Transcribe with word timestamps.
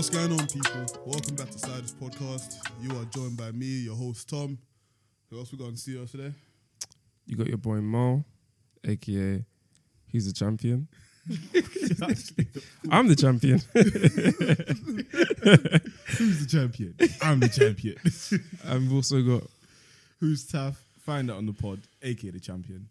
What's 0.00 0.08
going 0.08 0.32
on, 0.32 0.46
people? 0.46 0.86
Welcome 1.04 1.36
back 1.36 1.50
to 1.50 1.58
Siders 1.58 1.92
Podcast. 1.92 2.56
You 2.80 2.88
are 2.98 3.04
joined 3.04 3.36
by 3.36 3.50
me, 3.50 3.66
your 3.66 3.94
host 3.94 4.30
Tom. 4.30 4.56
Who 5.28 5.38
else 5.38 5.52
we 5.52 5.58
got 5.58 5.66
on 5.66 5.76
studio 5.76 6.06
today? 6.06 6.32
You 7.26 7.36
got 7.36 7.48
your 7.48 7.58
boy 7.58 7.82
Mo, 7.82 8.24
aka 8.82 9.44
he's 10.06 10.26
a 10.26 10.32
champion. 10.32 10.88
I'm 12.90 13.08
the 13.08 13.14
champion. 13.14 13.60
Who's 16.16 16.46
the 16.46 16.48
champion? 16.48 16.94
I'm 17.20 17.40
the 17.40 17.50
champion. 17.50 17.96
and 18.64 18.80
we've 18.80 18.94
also 18.94 19.20
got 19.20 19.50
Who's 20.18 20.46
tough? 20.46 20.82
Find 21.00 21.28
that 21.28 21.34
on 21.34 21.44
the 21.44 21.52
pod, 21.52 21.78
aka 22.02 22.30
the 22.30 22.40
champion. 22.40 22.86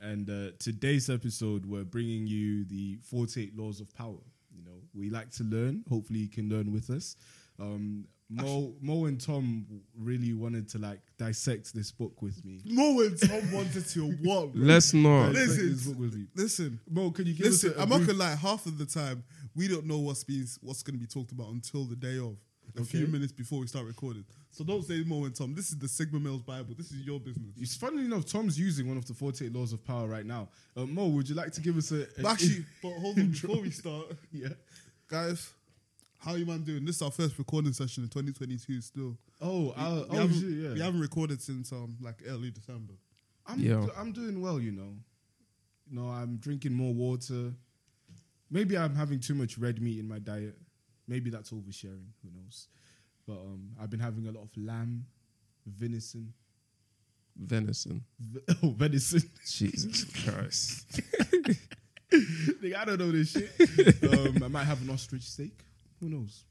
And 0.00 0.30
uh, 0.30 0.52
today's 0.60 1.10
episode, 1.10 1.66
we're 1.66 1.82
bringing 1.82 2.28
you 2.28 2.64
the 2.66 2.98
48 3.02 3.58
laws 3.58 3.80
of 3.80 3.92
power. 3.96 4.22
You 4.94 5.00
know, 5.02 5.06
we 5.06 5.10
like 5.10 5.30
to 5.32 5.44
learn. 5.44 5.84
Hopefully, 5.88 6.20
you 6.20 6.28
can 6.28 6.48
learn 6.48 6.72
with 6.72 6.90
us. 6.90 7.16
Um, 7.58 8.06
Mo, 8.32 8.72
Mo 8.80 9.06
and 9.06 9.20
Tom 9.20 9.66
really 9.98 10.32
wanted 10.34 10.68
to 10.70 10.78
like 10.78 11.00
dissect 11.18 11.74
this 11.74 11.90
book 11.90 12.22
with 12.22 12.44
me. 12.44 12.60
Mo 12.64 13.00
and 13.00 13.20
Tom 13.20 13.52
wanted 13.52 13.84
to 13.88 14.06
what? 14.22 14.52
bro? 14.52 14.62
let's 14.64 14.94
not. 14.94 15.32
Dissect 15.32 15.48
Listen, 15.48 15.68
this 15.72 15.86
book 15.86 15.98
with 15.98 16.14
me. 16.14 16.26
Listen, 16.36 16.80
Mo, 16.88 17.10
can 17.10 17.26
you 17.26 17.34
give 17.34 17.46
listen. 17.46 17.70
us 17.70 17.76
a, 17.76 17.78
a 17.80 17.82
I'm 17.82 17.88
not 17.88 17.96
brief- 17.96 18.08
gonna 18.08 18.18
lie. 18.20 18.34
Half 18.36 18.66
of 18.66 18.78
the 18.78 18.86
time, 18.86 19.24
we 19.56 19.66
don't 19.66 19.84
know 19.86 19.98
what's 19.98 20.22
being 20.22 20.46
what's 20.62 20.82
gonna 20.84 20.98
be 20.98 21.06
talked 21.06 21.32
about 21.32 21.48
until 21.48 21.84
the 21.84 21.96
day 21.96 22.18
of, 22.18 22.36
a 22.78 22.84
few 22.84 23.08
minutes 23.08 23.32
before 23.32 23.58
we 23.58 23.66
start 23.66 23.84
recording. 23.84 24.24
So 24.52 24.62
don't 24.62 24.84
say 24.84 25.02
Mo 25.04 25.24
and 25.24 25.34
Tom. 25.34 25.54
This 25.56 25.70
is 25.70 25.78
the 25.78 25.88
Sigma 25.88 26.20
Mills 26.20 26.42
Bible. 26.42 26.74
This 26.76 26.92
is 26.92 27.04
your 27.04 27.18
business. 27.18 27.50
It's 27.58 27.76
funny 27.76 28.04
enough, 28.04 28.26
Tom's 28.26 28.58
using 28.58 28.86
one 28.86 28.96
of 28.96 29.06
the 29.06 29.14
48 29.14 29.52
laws 29.52 29.72
of 29.72 29.84
power 29.84 30.06
right 30.06 30.24
now. 30.24 30.48
Uh, 30.76 30.86
Mo, 30.86 31.08
would 31.08 31.28
you 31.28 31.34
like 31.34 31.50
to 31.52 31.60
give 31.60 31.76
us 31.76 31.90
a. 31.90 32.02
a 32.02 32.06
But 32.22 32.32
actually, 32.32 32.64
but 32.80 32.92
hold 32.92 33.18
on 33.18 33.30
before 33.32 33.60
we 33.60 33.70
start, 33.70 34.06
yeah. 34.32 34.48
Guys. 35.10 35.52
How 36.18 36.34
you 36.34 36.44
man 36.44 36.62
doing? 36.62 36.84
This 36.84 36.96
is 36.96 37.02
our 37.02 37.10
first 37.10 37.38
recording 37.38 37.72
session 37.72 38.02
in 38.04 38.08
2022. 38.10 38.80
Still, 38.80 39.16
Oh, 39.40 39.60
we, 39.60 39.70
uh, 39.72 39.94
we 39.94 40.04
oh 40.10 40.14
haven't, 40.20 40.34
shit, 40.40 40.50
yeah. 40.50 40.72
we 40.74 40.80
haven't 40.80 41.00
recorded 41.00 41.40
since 41.40 41.72
um 41.72 41.96
like 42.00 42.16
early 42.28 42.50
December. 42.50 42.94
I'm 43.46 43.58
Yeah. 43.58 43.86
I'm 43.96 44.12
doing 44.12 44.40
well, 44.40 44.60
you 44.60 44.72
know. 44.72 44.92
You 45.90 45.98
know, 45.98 46.08
I'm 46.08 46.36
drinking 46.36 46.74
more 46.74 46.92
water. 46.92 47.52
Maybe 48.50 48.76
I'm 48.76 48.94
having 48.94 49.18
too 49.20 49.34
much 49.34 49.56
red 49.58 49.80
meat 49.80 49.98
in 49.98 50.06
my 50.06 50.18
diet. 50.18 50.56
Maybe 51.08 51.30
that's 51.30 51.50
oversharing. 51.50 52.06
Who 52.22 52.30
knows? 52.34 52.68
But 53.26 53.34
um, 53.38 53.70
I've 53.80 53.90
been 53.90 54.00
having 54.00 54.26
a 54.26 54.30
lot 54.32 54.42
of 54.42 54.50
lamb, 54.56 55.06
venison. 55.66 56.32
Venison. 57.36 58.02
v- 58.20 58.40
oh, 58.62 58.70
venison. 58.76 59.22
Jesus 59.46 60.04
Christ. 60.24 61.00
Nigga, 62.62 62.76
I 62.76 62.84
don't 62.84 62.98
know 62.98 63.10
this 63.12 63.32
shit. 63.32 63.50
um, 64.12 64.42
I 64.42 64.48
might 64.48 64.64
have 64.64 64.82
an 64.82 64.90
ostrich 64.90 65.22
steak. 65.22 65.64
Who 66.00 66.08
knows? 66.08 66.44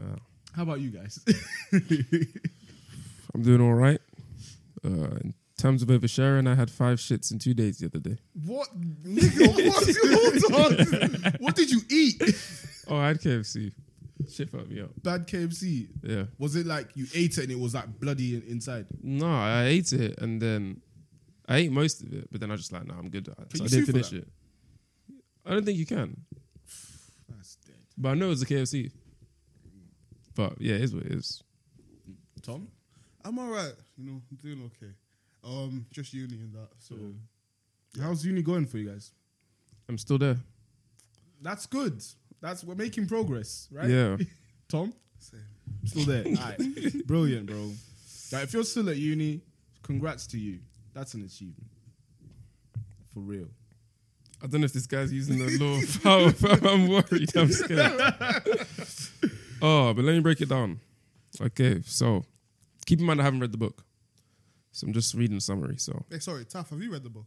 Uh, 0.00 0.16
How 0.54 0.62
about 0.62 0.80
you 0.80 0.90
guys? 0.90 1.18
I'm 3.34 3.42
doing 3.42 3.60
all 3.60 3.74
right. 3.74 4.00
Uh, 4.84 4.88
in 5.22 5.34
terms 5.58 5.82
of 5.82 5.88
oversharing, 5.88 6.48
I 6.48 6.54
had 6.54 6.70
five 6.70 6.98
shits 6.98 7.30
in 7.32 7.38
two 7.38 7.54
days 7.54 7.78
the 7.78 7.86
other 7.86 7.98
day. 8.00 8.18
what? 8.46 8.68
Nigga, 9.04 9.48
what? 9.68 10.52
Hold 10.52 10.80
on. 11.24 11.32
What 11.40 11.54
did 11.56 11.70
you 11.70 11.80
eat? 11.90 12.20
Oh, 12.88 12.96
I 12.96 13.08
had 13.08 13.20
KFC. 13.20 13.72
Shit 14.30 14.50
fucked 14.50 14.68
me 14.68 14.80
up. 14.80 14.90
Bad 15.02 15.26
KFC. 15.26 15.88
Yeah. 16.02 16.24
Was 16.38 16.54
it 16.56 16.66
like 16.66 16.90
you 16.96 17.06
ate 17.14 17.38
it 17.38 17.44
and 17.44 17.50
it 17.52 17.58
was 17.58 17.74
like 17.74 17.98
bloody 18.00 18.36
in- 18.36 18.42
inside? 18.42 18.86
No, 19.02 19.26
I 19.28 19.64
ate 19.66 19.92
it 19.92 20.18
and 20.20 20.40
then 20.40 20.80
I 21.48 21.56
ate 21.58 21.72
most 21.72 22.02
of 22.02 22.12
it, 22.12 22.28
but 22.30 22.40
then 22.40 22.50
I 22.50 22.54
was 22.54 22.60
just 22.60 22.72
like, 22.72 22.86
nah, 22.86 22.98
I'm 22.98 23.08
good. 23.08 23.26
So 23.26 23.64
I 23.64 23.66
didn't 23.68 23.86
finish 23.86 24.12
it. 24.12 24.28
I 25.44 25.50
don't 25.50 25.64
think 25.64 25.78
you 25.78 25.86
can, 25.86 26.20
That's 27.28 27.56
dead. 27.56 27.74
but 27.98 28.10
I 28.10 28.14
know 28.14 28.30
it's 28.30 28.42
a 28.42 28.46
KFC. 28.46 28.92
But 30.34 30.60
yeah, 30.60 30.76
it 30.76 30.82
is 30.82 30.94
what 30.94 31.04
it 31.04 31.12
is. 31.12 31.42
Tom? 32.42 32.68
I'm 33.24 33.38
all 33.38 33.48
right. 33.48 33.72
You 33.96 34.04
know, 34.04 34.22
I'm 34.30 34.36
doing 34.42 34.70
okay. 34.76 34.92
Um, 35.44 35.86
just 35.92 36.14
uni 36.14 36.34
and 36.36 36.54
that. 36.54 36.68
So 36.78 36.94
How's 38.00 38.24
uni 38.24 38.42
going 38.42 38.66
for 38.66 38.78
you 38.78 38.88
guys? 38.88 39.12
I'm 39.88 39.98
still 39.98 40.16
there. 40.18 40.36
That's 41.42 41.66
good. 41.66 42.02
That's 42.40 42.64
we're 42.64 42.74
making 42.74 43.06
progress, 43.08 43.68
right? 43.70 43.88
Yeah. 43.88 44.16
Tom, 44.68 44.94
same. 45.18 45.40
still 45.84 46.04
there. 46.04 46.24
All 46.26 46.32
right. 46.34 47.06
Brilliant, 47.06 47.46
bro. 47.46 47.70
Like, 48.32 48.44
if 48.44 48.52
you're 48.54 48.64
still 48.64 48.88
at 48.88 48.96
uni, 48.96 49.42
congrats 49.82 50.26
to 50.28 50.38
you. 50.38 50.60
That's 50.94 51.14
an 51.14 51.24
achievement. 51.24 51.70
For 53.12 53.20
real. 53.20 53.48
I 54.42 54.46
don't 54.48 54.60
know 54.60 54.64
if 54.64 54.72
this 54.72 54.86
guy's 54.86 55.12
using 55.12 55.38
the 55.38 55.56
law 55.58 55.78
of 55.78 56.02
power, 56.02 56.32
but 56.40 56.66
I'm 56.68 56.88
worried. 56.88 57.36
I'm 57.36 57.50
scared. 57.52 57.92
oh, 59.62 59.94
but 59.94 60.04
let 60.04 60.12
me 60.14 60.20
break 60.20 60.40
it 60.40 60.48
down. 60.48 60.80
Okay, 61.40 61.80
so 61.86 62.24
keep 62.86 62.98
in 63.00 63.06
mind 63.06 63.20
I 63.20 63.24
haven't 63.24 63.40
read 63.40 63.52
the 63.52 63.58
book. 63.58 63.84
So 64.72 64.86
I'm 64.86 64.92
just 64.92 65.14
reading 65.14 65.36
the 65.36 65.40
summary. 65.40 65.76
So 65.78 66.04
Hey, 66.10 66.18
sorry, 66.18 66.44
Taff. 66.44 66.70
Have 66.70 66.82
you 66.82 66.90
read 66.92 67.02
the 67.04 67.10
book? 67.10 67.26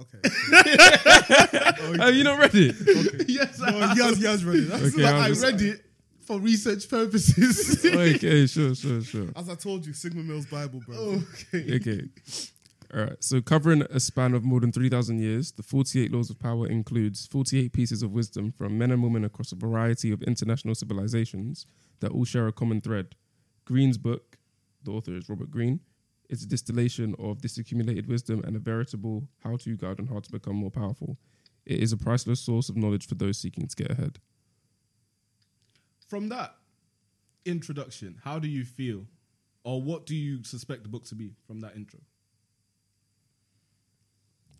Okay. 0.00 0.18
Have 2.02 2.14
you 2.14 2.22
not 2.24 2.38
read 2.38 2.52
it? 2.54 3.28
yes, 3.28 3.58
no, 3.58 3.66
he 3.88 4.00
has, 4.02 4.16
he 4.18 4.24
has 4.24 4.44
read 4.44 4.60
it. 4.64 4.68
That's 4.70 4.94
Okay, 4.94 5.02
like- 5.02 5.14
I'm 5.14 5.22
I 5.22 5.28
just- 5.28 5.42
read 5.42 5.60
it 5.60 5.84
for 6.22 6.38
research 6.38 6.88
purposes. 6.88 7.84
okay, 7.84 8.46
sure, 8.46 8.74
sure, 8.74 9.02
sure. 9.02 9.28
as 9.34 9.48
I 9.48 9.54
told 9.56 9.84
you, 9.84 9.92
Sigma 9.92 10.22
Mills 10.22 10.46
Bible, 10.46 10.80
bro. 10.86 11.20
okay. 11.54 11.74
Okay. 11.76 12.02
All 12.92 13.02
right. 13.02 13.22
So, 13.22 13.40
covering 13.40 13.82
a 13.82 14.00
span 14.00 14.34
of 14.34 14.42
more 14.42 14.58
than 14.58 14.72
3,000 14.72 15.20
years, 15.20 15.52
the 15.52 15.62
48 15.62 16.12
Laws 16.12 16.28
of 16.28 16.40
Power 16.40 16.66
includes 16.66 17.26
48 17.26 17.72
pieces 17.72 18.02
of 18.02 18.10
wisdom 18.10 18.50
from 18.50 18.78
men 18.78 18.90
and 18.90 19.02
women 19.02 19.24
across 19.24 19.52
a 19.52 19.56
variety 19.56 20.10
of 20.10 20.22
international 20.22 20.74
civilizations 20.74 21.66
that 22.00 22.10
all 22.10 22.24
share 22.24 22.48
a 22.48 22.52
common 22.52 22.80
thread. 22.80 23.14
Greene's 23.64 23.98
book, 23.98 24.38
the 24.82 24.90
author 24.90 25.14
is 25.14 25.28
Robert 25.28 25.52
Greene, 25.52 25.80
is 26.28 26.42
a 26.42 26.48
distillation 26.48 27.14
of 27.18 27.42
this 27.42 27.58
accumulated 27.58 28.08
wisdom 28.08 28.42
and 28.44 28.56
a 28.56 28.60
veritable 28.60 29.28
how 29.44 29.56
to 29.56 29.76
guide 29.76 30.00
on 30.00 30.06
how 30.06 30.18
to 30.18 30.32
become 30.32 30.56
more 30.56 30.70
powerful. 30.70 31.16
It 31.66 31.80
is 31.80 31.92
a 31.92 31.96
priceless 31.96 32.40
source 32.40 32.68
of 32.68 32.76
knowledge 32.76 33.06
for 33.06 33.14
those 33.14 33.38
seeking 33.38 33.68
to 33.68 33.76
get 33.76 33.92
ahead. 33.92 34.18
From 36.08 36.28
that 36.30 36.56
introduction, 37.44 38.18
how 38.24 38.40
do 38.40 38.48
you 38.48 38.64
feel? 38.64 39.06
Or 39.62 39.80
what 39.80 40.06
do 40.06 40.16
you 40.16 40.42
suspect 40.42 40.82
the 40.82 40.88
book 40.88 41.04
to 41.04 41.14
be 41.14 41.30
from 41.46 41.60
that 41.60 41.76
intro? 41.76 42.00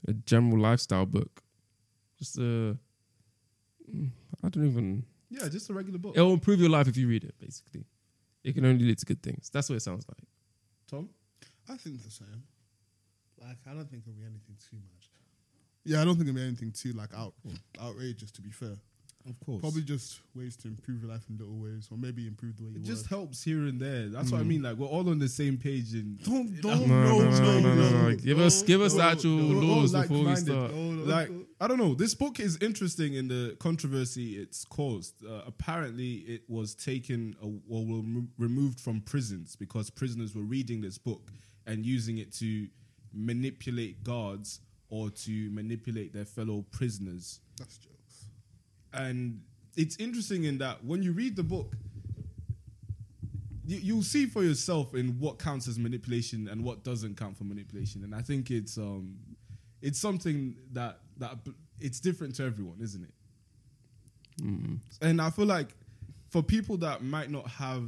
A 0.09 0.13
general 0.13 0.59
lifestyle 0.61 1.07
book. 1.07 1.43
Just 2.19 2.39
a. 2.39 2.77
mm, 3.91 4.11
don't 4.49 4.67
even. 4.67 5.05
Yeah, 5.29 5.49
just 5.49 5.71
a 5.71 5.75
regular 5.75 5.99
book. 5.99 6.17
It'll 6.17 6.33
improve 6.33 6.61
your 6.61 6.71
life 6.71 6.89
if 6.89 6.97
you 6.97 7.07
read 7.09 7.25
it, 7.25 7.35
basically. 7.39 7.85
It 8.43 8.55
can 8.55 8.65
only 8.65 8.85
lead 8.85 8.99
to 8.99 9.07
good 9.07 9.23
things. 9.23 9.51
That's 9.51 9.69
what 9.69 9.77
it 9.77 9.83
sounds 9.83 10.07
like. 10.09 10.27
Tom? 10.91 11.09
I 11.69 11.77
think 11.77 12.03
the 12.03 12.11
same. 12.11 12.43
Like, 13.41 13.59
I 13.71 13.75
don't 13.75 13.89
think 13.89 14.03
it'll 14.07 14.19
be 14.19 14.25
anything 14.25 14.57
too 14.71 14.77
much. 14.77 15.11
Yeah, 15.85 16.03
I 16.03 16.05
don't 16.05 16.17
think 16.17 16.29
it'll 16.29 16.37
be 16.37 16.47
anything 16.47 16.73
too 16.73 16.93
like 16.93 17.11
out 17.15 17.35
outrageous. 17.81 18.31
To 18.33 18.43
be 18.43 18.51
fair, 18.51 18.77
Of 19.29 19.39
course. 19.45 19.61
probably 19.61 19.83
just 19.83 20.21
ways 20.35 20.57
to 20.57 20.69
improve 20.69 21.03
your 21.03 21.11
life 21.11 21.25
in 21.29 21.37
little 21.37 21.59
ways, 21.59 21.89
or 21.91 21.99
maybe 21.99 22.27
improve 22.27 22.57
the 22.57 22.65
way 22.65 22.71
you 22.71 22.77
It 22.77 22.85
just 22.85 23.07
helps 23.07 23.43
here 23.43 23.67
and 23.67 23.79
there. 23.79 24.09
That's 24.09 24.33
what 24.33 24.41
I 24.41 24.45
mean. 24.45 24.63
Like 24.63 24.77
we're 24.77 24.87
all 24.87 25.09
on 25.11 25.19
the 25.19 25.29
same 25.29 25.59
page. 25.59 25.93
And 25.93 26.19
Don't 26.23 26.61
don't 26.61 26.87
no, 26.89 27.19
no 27.19 27.31
no, 27.31 27.61
no, 27.61 27.75
no, 27.75 28.09
no. 28.09 28.17
Give 28.17 28.41
us, 28.41 28.63
give 28.63 28.81
us 28.81 28.95
the 28.95 29.03
actual 29.03 29.37
no, 29.37 29.55
we're 29.59 29.63
laws 29.63 29.93
before 29.93 30.17
we 30.19 30.25
like-minded. 30.25 30.45
start. 30.47 30.75
No, 30.75 30.91
no, 30.93 31.05
like. 31.05 31.31
I 31.63 31.69
don't 31.69 31.77
know. 31.77 31.95
This 31.95 32.15
book 32.15 32.41
is 32.41 32.57
interesting 32.63 33.13
in 33.13 33.29
the 33.29 33.55
controversy 33.61 34.39
it's 34.39 34.65
caused. 34.65 35.23
Uh, 35.23 35.43
apparently, 35.47 36.13
it 36.21 36.43
was 36.49 36.75
taken 36.75 37.37
uh, 37.43 37.47
or 37.69 37.85
were 37.85 37.99
remo- 38.01 38.27
removed 38.39 38.81
from 38.81 39.03
prisons 39.03 39.57
because 39.57 39.91
prisoners 39.91 40.35
were 40.35 40.43
reading 40.43 40.81
this 40.81 40.97
book 40.97 41.31
and 41.67 41.85
using 41.85 42.17
it 42.17 42.33
to 42.37 42.67
manipulate 43.13 44.03
guards 44.03 44.61
or 44.89 45.11
to 45.11 45.51
manipulate 45.51 46.15
their 46.15 46.25
fellow 46.25 46.65
prisoners. 46.71 47.41
That's 47.59 47.77
jokes. 47.77 47.90
And 48.93 49.41
it's 49.77 49.97
interesting 49.97 50.45
in 50.45 50.59
that 50.59 50.85
when 50.85 51.03
you 51.03 51.13
read 51.13 51.37
the 51.37 51.43
book 51.43 51.75
you, 53.65 53.79
you'll 53.79 54.03
see 54.03 54.27
for 54.27 54.43
yourself 54.43 54.95
in 54.95 55.19
what 55.21 55.39
counts 55.39 55.69
as 55.69 55.79
manipulation 55.79 56.49
and 56.49 56.65
what 56.65 56.83
doesn't 56.83 57.17
count 57.17 57.37
for 57.39 57.45
manipulation. 57.45 58.03
And 58.05 58.15
i 58.15 58.21
think 58.21 58.51
it's 58.51 58.77
um 58.77 59.17
it's 59.81 59.99
something 59.99 60.57
that 60.73 61.01
that 61.19 61.39
it's 61.79 62.01
different 62.01 62.35
to 62.37 62.45
everyone 62.45 62.79
isn't 62.83 63.03
it? 63.05 63.15
And 65.03 65.21
i 65.23 65.31
feel 65.31 65.47
like 65.47 65.75
for 66.31 66.43
people 66.43 66.77
that 66.79 67.03
might 67.03 67.31
not 67.31 67.47
have 67.49 67.85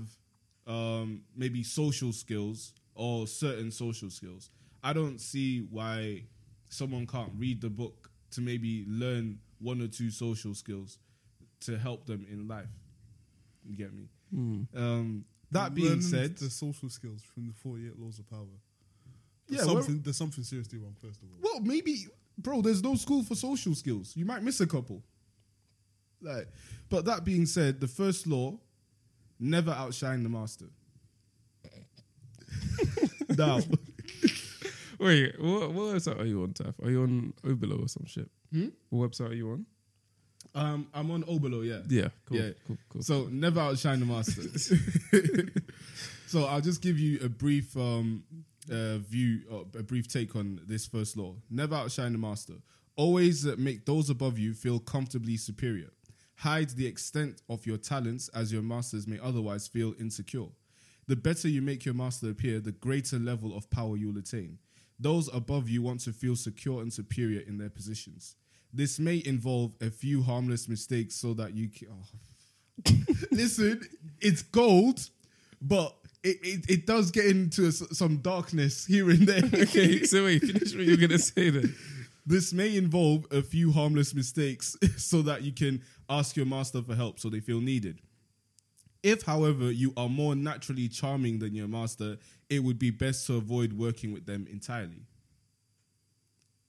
um 0.66 1.22
maybe 1.36 1.62
social 1.64 2.12
skills 2.12 2.72
or 2.94 3.26
certain 3.26 3.70
social 3.70 4.10
skills 4.10 4.50
i 4.84 4.92
don't 4.92 5.20
see 5.20 5.66
why 5.70 6.22
someone 6.68 7.06
can't 7.06 7.32
read 7.36 7.60
the 7.60 7.70
book 7.70 8.10
to 8.30 8.40
maybe 8.40 8.84
learn 8.86 9.38
one 9.62 9.80
or 9.80 9.88
two 9.88 10.10
social 10.10 10.54
skills 10.54 10.98
to 11.60 11.78
help 11.78 12.06
them 12.06 12.26
in 12.30 12.48
life. 12.48 12.66
You 13.64 13.76
get 13.76 13.92
me? 13.94 14.08
Um, 14.74 15.24
that 15.52 15.74
being 15.74 15.88
Learning 15.88 16.02
said, 16.02 16.36
the 16.36 16.50
social 16.50 16.88
skills 16.88 17.22
from 17.22 17.46
the 17.46 17.52
48 17.52 17.98
laws 17.98 18.18
of 18.18 18.28
power. 18.28 18.40
yeah, 19.48 19.56
There's 19.58 19.66
well, 19.66 19.76
something, 19.82 20.02
there's 20.02 20.16
something 20.16 20.44
seriously 20.44 20.78
wrong, 20.78 20.96
first 21.00 21.22
of 21.22 21.28
all. 21.30 21.38
well, 21.42 21.60
maybe, 21.60 22.06
bro, 22.38 22.60
there's 22.62 22.82
no 22.82 22.94
school 22.96 23.22
for 23.22 23.34
social 23.34 23.74
skills. 23.74 24.12
You 24.16 24.24
might 24.24 24.42
miss 24.42 24.60
a 24.60 24.66
couple. 24.66 25.02
like, 26.20 26.48
but 26.88 27.04
that 27.04 27.24
being 27.24 27.46
said, 27.46 27.80
the 27.80 27.86
first 27.88 28.26
law: 28.26 28.58
never 29.38 29.70
outshine 29.70 30.22
the 30.22 30.28
master. 30.28 30.66
now, 33.36 33.60
Wait, 34.98 35.34
what, 35.40 35.72
what 35.72 35.94
website 35.96 36.20
are 36.20 36.24
you 36.26 36.42
on, 36.42 36.52
Taff? 36.52 36.74
Are 36.82 36.90
you 36.90 37.02
on 37.02 37.34
Obelo 37.44 37.84
or 37.84 37.88
some 37.88 38.06
shit? 38.06 38.30
Hmm? 38.52 38.68
What 38.90 39.10
website 39.10 39.30
are 39.30 39.34
you 39.34 39.50
on? 39.50 39.66
um, 40.54 40.86
I'm 40.92 41.10
on 41.10 41.22
Obelo, 41.24 41.66
yeah. 41.66 41.80
Yeah, 41.88 42.08
cool, 42.26 42.36
Yeah. 42.36 42.50
cool, 42.66 42.76
cool. 42.90 43.02
So 43.02 43.28
never 43.30 43.58
outshine 43.60 44.00
the 44.00 44.06
master. 44.06 44.42
so 46.26 46.44
I'll 46.44 46.60
just 46.60 46.82
give 46.82 46.98
you 46.98 47.20
a 47.24 47.28
brief 47.28 47.76
um, 47.76 48.24
uh, 48.70 48.98
view, 48.98 49.40
or 49.50 49.62
a 49.78 49.82
brief 49.82 50.08
take 50.08 50.36
on 50.36 50.60
this 50.66 50.86
first 50.86 51.16
law. 51.16 51.36
Never 51.50 51.74
outshine 51.74 52.12
the 52.12 52.18
master. 52.18 52.54
Always 52.96 53.46
uh, 53.46 53.54
make 53.58 53.86
those 53.86 54.10
above 54.10 54.38
you 54.38 54.52
feel 54.54 54.78
comfortably 54.78 55.36
superior. 55.36 55.90
Hide 56.36 56.70
the 56.70 56.86
extent 56.86 57.40
of 57.48 57.64
your 57.66 57.78
talents, 57.78 58.28
as 58.34 58.52
your 58.52 58.62
masters 58.62 59.06
may 59.06 59.18
otherwise 59.22 59.68
feel 59.68 59.94
insecure. 59.98 60.48
The 61.06 61.16
better 61.16 61.48
you 61.48 61.62
make 61.62 61.84
your 61.84 61.94
master 61.94 62.30
appear, 62.30 62.60
the 62.60 62.72
greater 62.72 63.18
level 63.18 63.56
of 63.56 63.70
power 63.70 63.96
you'll 63.96 64.18
attain. 64.18 64.58
Those 64.98 65.28
above 65.32 65.68
you 65.68 65.82
want 65.82 66.00
to 66.00 66.12
feel 66.12 66.36
secure 66.36 66.80
and 66.82 66.92
superior 66.92 67.40
in 67.40 67.58
their 67.58 67.70
positions. 67.70 68.36
This 68.72 68.98
may 68.98 69.22
involve 69.24 69.74
a 69.80 69.90
few 69.90 70.22
harmless 70.22 70.68
mistakes 70.68 71.14
so 71.14 71.34
that 71.34 71.54
you 71.54 71.68
can. 71.68 71.88
oh. 71.92 72.92
Listen, 73.30 73.80
it's 74.20 74.42
gold, 74.42 75.08
but 75.60 75.94
it, 76.24 76.38
it, 76.42 76.70
it 76.70 76.86
does 76.86 77.10
get 77.10 77.26
into 77.26 77.66
s- 77.68 77.82
some 77.96 78.18
darkness 78.18 78.86
here 78.86 79.10
and 79.10 79.26
there. 79.26 79.42
okay, 79.62 80.04
so 80.04 80.24
wait, 80.24 80.42
finish 80.42 80.74
what 80.74 80.84
you're 80.84 80.96
gonna 80.96 81.18
say 81.18 81.50
then. 81.50 81.74
This 82.24 82.52
may 82.52 82.76
involve 82.76 83.26
a 83.32 83.42
few 83.42 83.72
harmless 83.72 84.14
mistakes 84.14 84.76
so 84.96 85.22
that 85.22 85.42
you 85.42 85.50
can 85.50 85.82
ask 86.08 86.36
your 86.36 86.46
master 86.46 86.80
for 86.80 86.94
help 86.94 87.18
so 87.18 87.28
they 87.28 87.40
feel 87.40 87.60
needed. 87.60 87.98
If, 89.02 89.22
however, 89.22 89.72
you 89.72 89.92
are 89.96 90.08
more 90.08 90.36
naturally 90.36 90.86
charming 90.86 91.40
than 91.40 91.52
your 91.52 91.66
master, 91.66 92.18
it 92.48 92.60
would 92.60 92.78
be 92.78 92.90
best 92.90 93.26
to 93.26 93.34
avoid 93.34 93.72
working 93.72 94.12
with 94.12 94.26
them 94.26 94.46
entirely. 94.48 95.02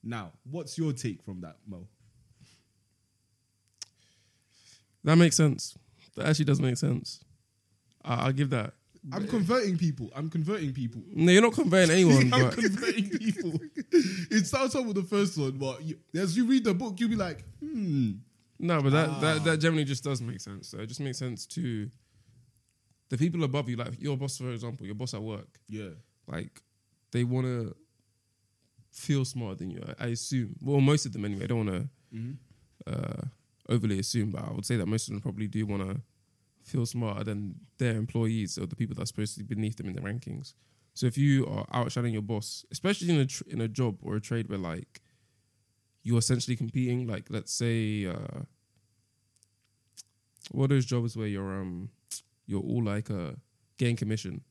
Now, 0.04 0.32
what's 0.50 0.76
your 0.76 0.92
take 0.92 1.22
from 1.22 1.40
that, 1.40 1.56
Mo? 1.66 1.86
That 5.04 5.16
makes 5.16 5.36
sense. 5.36 5.76
That 6.16 6.26
actually 6.26 6.44
does 6.46 6.60
make 6.60 6.76
sense. 6.76 7.24
I, 8.04 8.26
I'll 8.26 8.32
give 8.32 8.50
that. 8.50 8.74
I'm 9.12 9.26
converting 9.26 9.76
people. 9.76 10.10
I'm 10.16 10.30
converting 10.30 10.72
people. 10.72 11.02
No, 11.12 11.30
you're 11.30 11.42
not 11.42 11.52
converting 11.52 11.90
anyone, 11.94 12.32
I'm 12.32 12.42
but 12.44 12.54
converting 12.54 13.10
people. 13.10 13.52
it 13.92 14.46
starts 14.46 14.74
off 14.74 14.86
with 14.86 14.96
the 14.96 15.02
first 15.02 15.36
one, 15.36 15.52
but 15.52 15.82
you, 15.82 15.98
as 16.14 16.36
you 16.36 16.46
read 16.46 16.64
the 16.64 16.72
book, 16.72 16.94
you'll 16.98 17.10
be 17.10 17.16
like, 17.16 17.44
hmm. 17.60 18.12
no, 18.58 18.80
but 18.80 18.90
that, 18.92 19.08
Ah. 19.10 19.20
that 19.20 19.44
that 19.44 19.58
generally 19.58 19.84
just 19.84 20.04
does 20.04 20.22
make 20.22 20.40
sense. 20.40 20.68
So 20.68 20.78
it 20.78 20.86
just 20.86 21.00
makes 21.00 21.18
sense 21.18 21.44
to 21.46 21.90
the 23.10 23.18
people 23.18 23.44
above 23.44 23.68
you, 23.68 23.76
like 23.76 24.00
your 24.00 24.16
boss, 24.16 24.38
for 24.38 24.50
example, 24.50 24.86
your 24.86 24.94
boss 24.94 25.12
at 25.12 25.22
work. 25.22 25.48
Yeah. 25.68 25.90
like 26.26 26.62
they 27.12 27.24
want 27.24 27.46
to 27.46 27.76
feel 28.94 29.24
smarter 29.24 29.56
than 29.56 29.70
you. 29.70 29.82
I, 29.98 30.04
I 30.04 30.08
assume. 30.08 30.56
Well, 30.62 30.80
most 30.80 31.04
of 31.06 31.12
them 31.12 31.24
anyway. 31.24 31.44
I 31.44 31.46
don't 31.48 31.66
want 31.66 31.88
to 32.86 32.92
uh, 32.92 33.22
overly 33.68 33.98
assume, 33.98 34.30
but 34.30 34.42
I 34.42 34.52
would 34.52 34.64
say 34.64 34.76
that 34.76 34.86
most 34.86 35.08
of 35.08 35.14
them 35.14 35.20
probably 35.20 35.48
do 35.48 35.66
want 35.66 35.82
to 35.82 36.00
feel 36.62 36.86
smarter 36.86 37.24
than 37.24 37.56
their 37.78 37.96
employees 37.96 38.56
or 38.56 38.66
the 38.66 38.76
people 38.76 38.94
that 38.94 39.02
are 39.02 39.06
supposed 39.06 39.36
to 39.36 39.44
be 39.44 39.54
beneath 39.54 39.76
them 39.76 39.88
in 39.88 39.94
the 39.94 40.00
rankings. 40.00 40.54
So 40.94 41.06
if 41.06 41.18
you 41.18 41.44
are 41.46 41.66
outshining 41.72 42.12
your 42.12 42.22
boss, 42.22 42.64
especially 42.70 43.10
in 43.10 43.20
a 43.20 43.26
tr- 43.26 43.42
in 43.48 43.60
a 43.60 43.68
job 43.68 43.98
or 44.02 44.14
a 44.16 44.20
trade 44.20 44.48
where 44.48 44.58
like 44.58 45.02
you're 46.04 46.18
essentially 46.18 46.56
competing, 46.56 47.06
like 47.06 47.26
let's 47.30 47.52
say 47.52 48.06
uh, 48.06 48.42
what 50.52 50.64
are 50.70 50.74
those 50.74 50.86
jobs 50.86 51.16
where 51.16 51.26
you're 51.26 51.60
um 51.60 51.88
you're 52.46 52.60
all 52.60 52.82
like 52.82 53.10
uh 53.10 53.32
getting 53.78 53.96
commission 53.96 54.42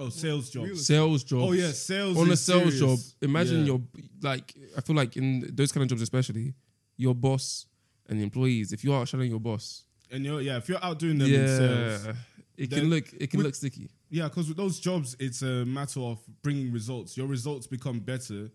Oh, 0.00 0.08
sales 0.10 0.48
oh, 0.50 0.52
jobs. 0.52 0.66
Real 0.68 0.76
sales 0.76 1.24
jobs. 1.24 1.42
Oh 1.44 1.52
yeah, 1.52 1.70
sales 1.72 2.16
on 2.16 2.30
a 2.30 2.36
sales 2.36 2.78
serious. 2.78 2.80
job, 2.80 2.98
imagine 3.22 3.60
Yeah. 3.60 3.66
your 3.66 3.82
like. 4.22 4.54
I 4.76 4.80
feel 4.80 4.96
like 4.96 5.16
in 5.16 5.48
those 5.54 5.72
kind 5.72 5.82
of 5.82 5.88
jobs, 5.88 6.02
especially 6.02 6.54
your 6.96 7.14
boss 7.14 7.66
and 8.08 8.18
the 8.18 8.22
employees. 8.24 8.72
If 8.72 8.84
you 8.84 8.92
are 8.92 9.00
outshining 9.00 9.30
your 9.30 9.40
boss, 9.40 9.84
and 10.10 10.24
you're 10.24 10.40
yeah, 10.40 10.56
if 10.58 10.68
you're 10.68 10.82
outdoing 10.84 11.18
them 11.18 11.28
in 11.28 11.40
yeah, 11.40 11.46
sales, 11.58 12.16
it 12.56 12.70
can 12.70 12.88
look 12.90 13.12
it 13.12 13.30
can 13.30 13.38
with- 13.38 13.46
look 13.46 13.54
sticky. 13.54 13.90
yeah, 14.10 14.28
because 14.28 14.48
with 14.48 14.56
those 14.56 14.78
jobs, 14.80 15.16
it's 15.18 15.42
a 15.42 15.64
matter 15.64 16.00
of 16.00 16.18
bringing 16.42 16.72
results. 16.72 17.16
Your 17.16 17.26
results 17.26 17.66
become 17.66 17.98
better, 18.00 18.50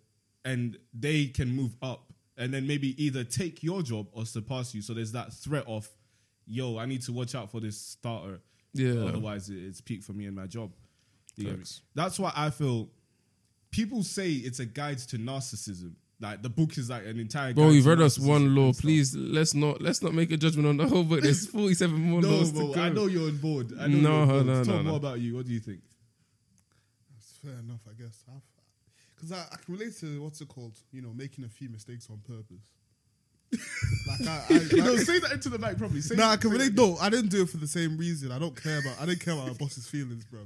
and 0.46 0.78
they 0.94 1.28
can 1.28 1.54
move 1.56 1.76
up, 1.82 2.14
and 2.38 2.54
then 2.54 2.66
maybe 2.68 3.02
either 3.04 3.24
take 3.26 3.64
your 3.64 3.82
job 3.82 4.08
or 4.14 4.26
surpass 4.26 4.74
you. 4.74 4.82
So 4.82 4.94
there's 4.94 5.12
that 5.12 5.34
threat 5.34 5.66
of, 5.68 5.90
yo, 6.46 6.78
I 6.78 6.86
need 6.86 7.02
to 7.04 7.12
watch 7.14 7.36
out 7.36 7.52
for 7.52 7.60
this 7.60 7.78
starter. 7.80 8.40
Yeah, 8.74 9.04
Otherwise, 9.06 9.50
it's 9.50 9.82
peak 9.82 10.02
for 10.04 10.14
me 10.14 10.26
and 10.26 10.36
my 10.36 10.48
job. 10.48 10.72
You 11.36 11.46
get? 11.46 11.58
Facts. 11.58 11.82
That's 11.96 12.20
why 12.20 12.32
I 12.36 12.50
feel 12.50 12.90
people 13.72 14.04
say 14.04 14.32
it's 14.32 14.60
a 14.60 14.66
guide 14.66 15.00
to 15.00 15.18
narcissism. 15.18 15.94
Like 16.20 16.42
the 16.42 16.50
book 16.50 16.78
is 16.78 16.90
like 16.90 17.06
an 17.06 17.20
entire. 17.20 17.54
bro, 17.54 17.66
guide 17.66 17.74
you've 17.74 17.86
read 17.86 18.02
us 18.02 18.18
one 18.18 18.56
law. 18.56 18.72
Please 18.72 19.16
let's 19.16 19.54
not 19.54 19.82
let's 19.82 20.02
not 20.02 20.14
make 20.14 20.32
a 20.32 20.38
judgment 20.38 20.68
on 20.68 20.78
the 20.78 20.88
whole 20.88 21.04
book. 21.04 21.22
There's 21.22 21.48
47 21.52 22.00
more 22.00 22.22
No, 22.22 22.30
laws 22.30 22.52
bro, 22.52 22.68
to 22.70 22.76
go. 22.76 22.82
I 22.82 22.90
know 22.90 23.08
you're 23.08 23.28
on 23.30 23.38
board. 23.38 23.72
I 23.80 23.88
know 23.88 23.98
No, 23.98 24.10
you're 24.10 24.22
on 24.22 24.28
board. 24.28 24.46
no, 24.46 24.64
Tom, 24.64 24.68
no, 24.76 24.82
no. 24.84 24.92
what 24.92 24.98
about 24.98 25.20
you? 25.20 25.36
What 25.36 25.46
do 25.46 25.52
you 25.52 25.60
think? 25.60 25.82
That's 27.12 27.32
fair 27.44 27.60
enough, 27.60 27.82
I 27.90 28.02
guess. 28.02 28.24
Because 29.16 29.32
I, 29.32 29.40
I 29.52 29.56
can 29.66 29.74
relate 29.74 29.98
to 30.00 30.22
what's 30.24 30.40
it 30.40 30.48
called? 30.48 30.78
You 30.92 31.02
know, 31.02 31.14
making 31.14 31.44
a 31.46 31.50
few 31.50 31.70
mistakes 31.70 32.08
on 32.10 32.20
purpose. 32.20 32.72
like 34.08 34.28
I, 34.28 34.44
I 34.50 34.54
like, 34.58 34.72
no, 34.74 34.96
say 34.98 35.20
that 35.20 35.32
into 35.34 35.50
the 35.50 35.60
mic 35.60 35.78
properly. 35.78 36.02
Say 36.02 36.16
no, 36.16 36.26
I 36.26 36.38
can 36.38 36.52
that. 36.52 36.58
relate. 36.58 36.74
No, 36.74 36.96
I 37.02 37.10
didn't 37.10 37.30
do 37.32 37.42
it 37.44 37.50
for 37.50 37.58
the 37.58 37.68
same 37.68 37.98
reason. 37.98 38.32
I 38.32 38.40
don't 38.40 38.56
care 38.62 38.80
about. 38.80 39.00
I 39.02 39.06
didn't 39.06 39.20
care 39.22 39.34
about 39.34 39.48
my 39.48 39.54
boss's 39.54 39.88
feelings, 39.88 40.24
bro. 40.26 40.40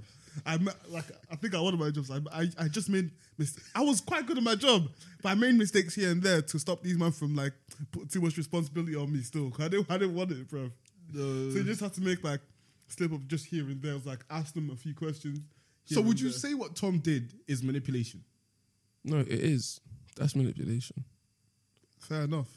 I 0.45 0.57
ma- 0.57 0.71
like. 0.89 1.05
I 1.31 1.35
think 1.35 1.53
at 1.53 1.61
one 1.61 1.73
of 1.73 1.79
my 1.79 1.89
jobs, 1.89 2.11
I, 2.11 2.19
I, 2.31 2.49
I 2.59 2.67
just 2.67 2.89
made. 2.89 3.11
Mis- 3.37 3.57
I 3.75 3.81
was 3.81 4.01
quite 4.01 4.25
good 4.25 4.37
at 4.37 4.43
my 4.43 4.55
job, 4.55 4.87
but 5.21 5.29
I 5.29 5.35
made 5.35 5.55
mistakes 5.55 5.95
here 5.95 6.11
and 6.11 6.21
there 6.21 6.41
to 6.41 6.59
stop 6.59 6.81
these 6.83 6.97
men 6.97 7.11
from 7.11 7.35
like 7.35 7.53
put 7.91 8.09
too 8.11 8.21
much 8.21 8.37
responsibility 8.37 8.95
on 8.95 9.11
me. 9.11 9.21
Still, 9.21 9.49
'Cause 9.51 9.65
I 9.65 9.67
didn't. 9.69 9.89
I 9.91 9.97
didn't 9.97 10.15
want 10.15 10.31
it, 10.31 10.47
bro. 10.49 10.71
So 11.13 11.19
you 11.19 11.63
just 11.63 11.81
have 11.81 11.93
to 11.93 12.01
make 12.01 12.23
like 12.23 12.41
slip 12.87 13.13
up 13.13 13.25
just 13.27 13.45
here 13.45 13.63
and 13.69 13.81
there. 13.81 13.91
I 13.93 13.95
was 13.95 14.05
like, 14.05 14.23
ask 14.29 14.53
them 14.53 14.69
a 14.71 14.75
few 14.75 14.93
questions. 14.93 15.39
So 15.85 16.01
would 16.01 16.19
you 16.19 16.29
there. 16.29 16.37
say 16.39 16.53
what 16.53 16.75
Tom 16.75 16.99
did 16.99 17.33
is 17.47 17.63
manipulation? 17.63 18.23
No, 19.06 19.19
it 19.19 19.27
is. 19.29 19.79
That's 20.17 20.35
manipulation. 20.35 21.06
Fair 21.99 22.23
enough. 22.23 22.49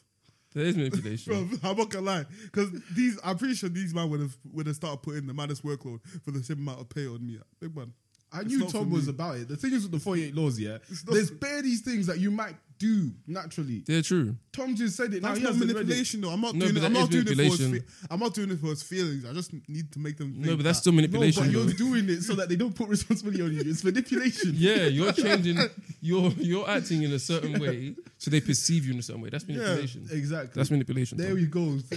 There 0.53 0.65
is 0.65 0.77
manipulation. 0.77 1.33
Bro, 1.33 1.71
I'm 1.71 1.77
not 1.77 1.91
gonna 1.91 2.07
lie, 2.07 2.25
because 2.45 2.71
these, 2.95 3.19
I'm 3.25 3.39
pretty 3.39 3.55
sure 3.55 3.69
these 3.69 3.95
man 3.95 4.11
would 4.11 4.21
have 4.21 4.37
would 4.53 4.67
have 4.67 4.77
started 4.77 4.99
putting 5.03 5.27
the 5.27 5.35
maddest 5.35 5.65
workload 5.65 6.01
for 6.25 6.31
the 6.33 6.43
same 6.43 6.59
amount 6.59 6.81
of 6.81 6.89
pay 6.89 7.07
on 7.07 7.25
me. 7.25 7.39
Big 7.61 7.75
man, 7.77 7.93
I 8.33 8.41
It's 8.41 8.49
knew 8.51 8.67
Tom 8.69 8.91
was 8.91 9.07
me. 9.07 9.11
about 9.11 9.37
it. 9.37 9.49
The 9.49 9.57
thing 9.57 9.73
is 9.73 9.83
with 9.85 9.93
the 9.93 10.01
48 10.01 10.35
laws, 10.35 10.59
yeah, 10.59 10.79
there's 11.07 11.29
for- 11.31 11.37
bare 11.37 11.63
these 11.63 11.83
things 11.83 12.07
that 12.07 12.19
you 12.19 12.31
might 12.31 12.57
do 12.81 13.13
naturally. 13.27 13.85
They're 13.87 14.01
true. 14.03 14.35
Tom 14.53 14.75
just 14.75 14.97
said 14.97 15.15
it. 15.15 15.23
That's 15.23 15.37
he 15.39 15.45
not 15.45 15.53
hasn't 15.53 15.67
read 15.69 15.71
it. 15.71 15.75
manipulation, 15.75 16.21
though. 16.23 16.31
I'm 16.31 16.41
not 16.41 16.55
No, 16.57 16.65
doing 16.67 16.83
it. 16.83 16.87
I'm 16.87 16.93
not 16.93 17.03
is 17.03 17.09
doing 17.25 17.27
it 17.29 17.37
for 17.37 17.43
his. 17.63 17.71
Fe- 17.71 17.87
I'm 18.11 18.19
not 18.19 18.35
doing 18.35 18.51
it 18.51 18.59
for 18.59 18.67
his 18.69 18.83
feelings. 18.83 19.25
I 19.25 19.33
just 19.33 19.53
need 19.69 19.93
to 19.93 19.99
make 20.01 20.17
them. 20.17 20.35
No, 20.39 20.57
but 20.57 20.65
that's 20.65 20.79
that- 20.79 20.81
still 20.83 20.93
No, 20.93 20.97
manipulation. 20.97 21.45
but 21.45 21.53
you're 21.53 21.67
doing 21.75 22.09
it 22.09 22.23
so 22.23 22.35
that 22.35 22.49
they 22.49 22.57
don't 22.57 22.75
put 22.75 22.89
responsibility 22.89 23.43
on 23.43 23.53
you. 23.53 23.61
It's 23.65 23.85
manipulation. 23.85 24.55
Yeah, 24.57 24.87
you're 24.87 25.13
changing. 25.13 25.59
You're 26.03 26.31
you're 26.39 26.67
acting 26.69 27.03
in 27.03 27.13
a 27.13 27.19
certain 27.19 27.61
way, 27.61 27.95
so 28.17 28.31
they 28.31 28.41
perceive 28.41 28.87
you 28.87 28.95
in 28.95 28.99
a 28.99 29.03
certain 29.03 29.21
way. 29.21 29.29
That's 29.29 29.47
manipulation. 29.47 30.09
exactly. 30.11 30.53
That's 30.55 30.71
manipulation. 30.71 31.19
there 31.19 31.29
Tom. 31.29 31.37
we 31.37 31.45
go. 31.45 31.79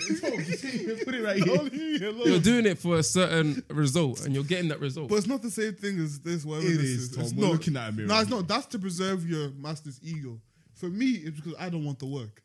put 1.06 1.16
it 1.16 1.24
right 1.24 1.42
here. 1.42 2.12
You're 2.26 2.40
doing 2.42 2.66
it 2.66 2.78
for 2.80 2.98
a 2.98 3.04
certain 3.04 3.64
result, 3.70 4.26
and 4.26 4.36
you're 4.36 4.44
getting 4.44 4.68
that 4.70 4.82
result. 4.82 5.08
But 5.08 5.16
it's 5.16 5.28
not 5.28 5.42
the 5.42 5.50
same 5.50 5.74
thing 5.76 6.00
as 6.00 6.20
this. 6.20 6.44
Whatever 6.44 6.68
It 6.68 6.72
this 6.78 6.82
is, 6.82 7.02
is. 7.12 7.16
Tom. 7.16 7.24
It's 7.24 7.34
We're 7.34 7.44
not. 7.46 7.52
looking 7.54 7.78
at 7.78 7.90
a 7.90 7.92
mirror 7.94 8.08
No, 8.10 8.20
it's 8.20 8.30
not. 8.30 8.46
That's 8.46 8.66
to 8.68 8.80
preserve 8.80 9.26
your 9.30 9.52
master's 9.52 10.00
ego. 10.04 10.38
For 10.84 10.90
me, 10.90 11.12
it's 11.12 11.38
because 11.40 11.56
I 11.58 11.70
don't 11.70 11.86
want 11.86 12.00
the 12.00 12.06
work. 12.08 12.44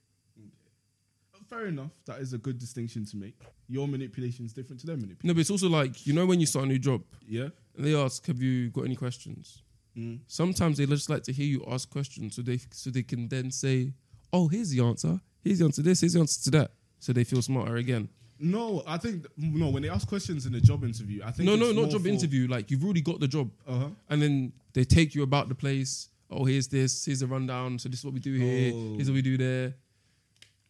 Fair 1.49 1.67
enough. 1.67 1.91
That 2.05 2.21
is 2.21 2.35
a 2.35 2.39
good 2.39 2.57
distinction 2.57 3.05
to 3.07 3.17
make. 3.17 3.35
Your 3.69 3.89
manipulation 3.89 4.45
is 4.45 4.53
different 4.53 4.79
to 4.83 4.87
their 4.87 4.97
manipulation. 4.97 5.27
no, 5.27 5.35
but 5.35 5.41
it's 5.41 5.51
also 5.51 5.69
like 5.69 6.07
you 6.07 6.13
know 6.13 6.25
when 6.25 6.39
you 6.39 6.47
start 6.47 6.67
a 6.67 6.69
new 6.69 6.79
job, 6.79 7.03
Yeah. 7.27 7.49
and 7.77 7.85
they 7.85 7.97
ask, 7.97 8.25
"Have 8.27 8.41
you 8.41 8.71
got 8.71 8.83
any 8.85 8.95
questions?" 8.95 9.63
Mm. 9.97 10.21
Sometimes 10.29 10.77
they 10.77 10.87
just 10.87 11.11
like 11.11 11.25
to 11.25 11.33
hear 11.33 11.47
you 11.47 11.65
ask 11.67 11.91
questions, 11.91 12.37
so 12.37 12.43
they 12.43 12.61
so 12.71 12.91
they 12.91 13.03
can 13.03 13.27
then 13.29 13.51
say, 13.51 13.93
"Oh, 14.33 14.47
here's 14.47 14.71
the 14.71 14.81
answer. 14.85 15.21
Here's 15.43 15.59
the 15.59 15.65
answer 15.65 15.83
to 15.83 15.89
this. 15.89 16.01
Here's 16.03 16.13
the 16.13 16.21
answer 16.21 16.41
to 16.45 16.51
that." 16.59 16.71
So 17.01 17.13
they 17.13 17.25
feel 17.25 17.43
smarter 17.43 17.77
again. 17.77 18.09
No, 18.39 18.85
I 18.87 18.99
think 18.99 19.27
no. 19.37 19.71
When 19.71 19.83
they 19.83 19.89
ask 19.91 20.07
questions 20.07 20.47
in 20.47 20.55
a 20.55 20.61
job 20.61 20.85
interview, 20.85 21.23
I 21.25 21.33
think 21.33 21.47
No, 21.47 21.55
it's 21.55 21.63
no, 21.63 21.73
not 21.83 21.91
job 21.91 22.03
for- 22.03 22.09
interview. 22.09 22.47
Like 22.47 22.71
you've 22.71 22.85
already 22.85 23.01
got 23.01 23.19
the 23.19 23.27
job, 23.29 23.51
Uh-huh. 23.67 23.89
and 24.11 24.23
then 24.23 24.53
they 24.75 24.85
take 24.85 25.15
you 25.17 25.23
about 25.25 25.49
the 25.49 25.55
place. 25.57 26.11
Oh, 26.31 26.45
here's 26.45 26.69
this. 26.69 27.05
Here's 27.05 27.21
the 27.21 27.27
rundown. 27.27 27.79
So 27.79 27.89
this 27.89 28.01
is 28.01 28.05
what 28.05 28.15
we 28.15 28.21
do 28.21 28.35
here. 28.35 28.73
Oh. 28.75 28.95
Here's 28.97 29.09
what 29.09 29.15
we 29.15 29.23
do 29.23 29.37
there. 29.39 29.75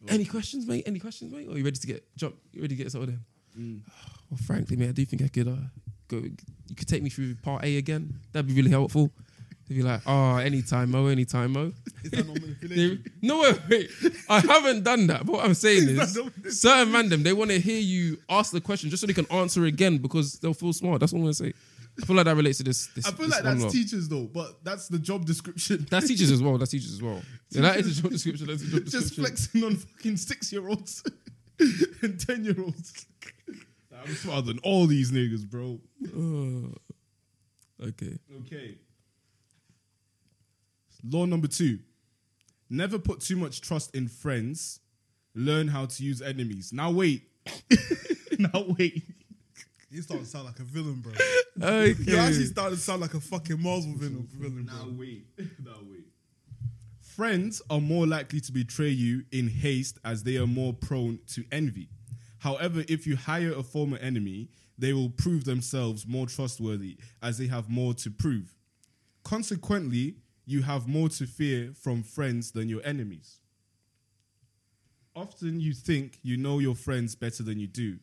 Any 0.07 0.23
questions, 0.25 0.65
mate? 0.65 0.83
Any 0.85 0.99
questions, 0.99 1.31
mate? 1.33 1.47
Or 1.47 1.53
are 1.55 1.57
you 1.57 1.63
ready 1.65 1.77
to 1.77 1.87
get 1.87 2.03
jump? 2.15 2.35
You 2.53 2.61
ready 2.61 2.75
to 2.75 2.83
get 2.83 2.89
started? 2.91 3.19
Mm. 3.57 3.81
Well, 4.29 4.37
frankly, 4.45 4.77
mate, 4.77 4.89
I 4.89 4.91
do 4.91 5.03
think 5.05 5.23
I 5.23 5.27
could 5.27 5.47
uh, 5.47 5.55
go. 6.07 6.17
You 6.17 6.75
could 6.77 6.87
take 6.87 7.01
me 7.01 7.09
through 7.09 7.33
part 7.41 7.65
A 7.65 7.77
again. 7.77 8.19
That'd 8.31 8.45
be 8.45 8.53
really 8.53 8.69
helpful. 8.69 9.09
They'd 9.67 9.77
be 9.77 9.81
like, 9.81 10.01
oh, 10.05 10.35
anytime, 10.37 10.93
oh, 10.93 11.07
anytime, 11.07 11.57
oh. 11.57 11.71
Is 12.03 12.11
that 12.11 12.27
not 12.27 12.39
manipulation? 12.39 13.03
They- 13.21 13.27
no, 13.27 13.39
wait, 13.41 13.59
wait. 13.67 13.89
I 14.29 14.39
haven't 14.41 14.83
done 14.83 15.07
that. 15.07 15.25
But 15.25 15.31
what 15.31 15.45
I'm 15.45 15.55
saying 15.55 15.89
is, 15.89 16.15
not- 16.15 16.31
certain 16.53 16.93
random, 16.93 17.23
they 17.23 17.33
want 17.33 17.49
to 17.49 17.59
hear 17.59 17.79
you 17.79 18.17
ask 18.29 18.51
the 18.51 18.61
question 18.61 18.91
just 18.91 19.01
so 19.01 19.07
they 19.07 19.13
can 19.13 19.25
answer 19.31 19.65
again 19.65 19.97
because 19.97 20.33
they'll 20.39 20.53
feel 20.53 20.73
smart. 20.73 20.99
That's 20.99 21.11
what 21.11 21.17
I'm 21.17 21.23
going 21.23 21.33
to 21.33 21.43
say. 21.45 21.53
I 22.01 22.05
feel 22.05 22.15
like 22.15 22.25
that 22.25 22.35
relates 22.35 22.57
to 22.59 22.63
this. 22.63 22.87
this 22.87 23.05
I 23.05 23.11
feel 23.11 23.27
this 23.27 23.35
like 23.35 23.43
that's 23.43 23.63
lot. 23.63 23.71
teachers 23.71 24.07
though, 24.07 24.25
but 24.25 24.63
that's 24.63 24.87
the 24.87 24.99
job 24.99 25.25
description. 25.25 25.85
That's 25.89 26.07
teachers 26.07 26.31
as 26.31 26.41
well. 26.41 26.57
That's 26.57 26.71
teachers 26.71 26.93
as 26.93 27.01
well. 27.01 27.21
Yeah, 27.49 27.61
that 27.61 27.77
is 27.77 27.99
a 27.99 28.01
job 28.01 28.11
description. 28.11 28.47
That's 28.47 28.63
a 28.63 28.67
job 28.67 28.85
Just 28.85 29.15
flexing 29.15 29.63
on 29.63 29.75
fucking 29.75 30.17
six 30.17 30.51
year 30.51 30.67
olds 30.67 31.03
and 32.01 32.19
ten 32.19 32.45
year 32.45 32.55
olds. 32.59 33.05
I'm 34.05 34.15
smarter 34.15 34.47
than 34.47 34.59
all 34.59 34.87
these 34.87 35.11
niggas, 35.11 35.45
bro. 35.45 35.79
Uh, 36.05 36.69
okay. 37.87 38.17
Okay. 38.45 38.77
Law 41.03 41.25
number 41.25 41.47
two 41.47 41.79
never 42.69 42.99
put 42.99 43.21
too 43.21 43.35
much 43.35 43.61
trust 43.61 43.95
in 43.95 44.07
friends. 44.07 44.79
Learn 45.35 45.67
how 45.67 45.85
to 45.85 46.03
use 46.03 46.21
enemies. 46.21 46.71
Now, 46.73 46.91
wait. 46.91 47.23
now, 48.39 48.65
wait. 48.77 49.03
You 49.89 50.01
start 50.03 50.19
to 50.19 50.25
sound 50.25 50.45
like 50.45 50.59
a 50.59 50.63
villain, 50.63 51.01
bro. 51.01 51.13
Okay. 51.61 51.95
You 52.03 52.17
actually 52.17 52.45
started 52.45 52.75
to 52.75 52.81
sound 52.81 53.01
like 53.01 53.15
a 53.15 53.19
fucking 53.19 53.61
Marvel 53.61 53.93
villain, 53.95 54.27
villain 54.31 54.65
Now, 54.65 54.87
wait. 54.97 55.25
Now, 55.63 55.77
wait. 55.89 56.05
Friends 57.01 57.61
are 57.69 57.81
more 57.81 58.07
likely 58.07 58.39
to 58.41 58.51
betray 58.51 58.89
you 58.89 59.25
in 59.31 59.49
haste 59.49 59.97
as 60.05 60.23
they 60.23 60.37
are 60.37 60.47
more 60.47 60.73
prone 60.73 61.19
to 61.33 61.43
envy. 61.51 61.89
However, 62.37 62.83
if 62.87 63.05
you 63.05 63.17
hire 63.17 63.51
a 63.51 63.63
former 63.63 63.97
enemy, 63.97 64.49
they 64.77 64.93
will 64.93 65.09
prove 65.09 65.43
themselves 65.43 66.07
more 66.07 66.27
trustworthy 66.27 66.97
as 67.21 67.37
they 67.37 67.47
have 67.47 67.69
more 67.69 67.93
to 67.95 68.09
prove. 68.09 68.55
Consequently, 69.23 70.15
you 70.45 70.61
have 70.61 70.87
more 70.87 71.09
to 71.09 71.25
fear 71.25 71.73
from 71.73 72.03
friends 72.03 72.51
than 72.51 72.69
your 72.69 72.81
enemies. 72.85 73.39
Often 75.15 75.59
you 75.59 75.73
think 75.73 76.19
you 76.23 76.37
know 76.37 76.59
your 76.59 76.75
friends 76.75 77.15
better 77.15 77.43
than 77.43 77.59
you 77.59 77.67
do. 77.67 77.99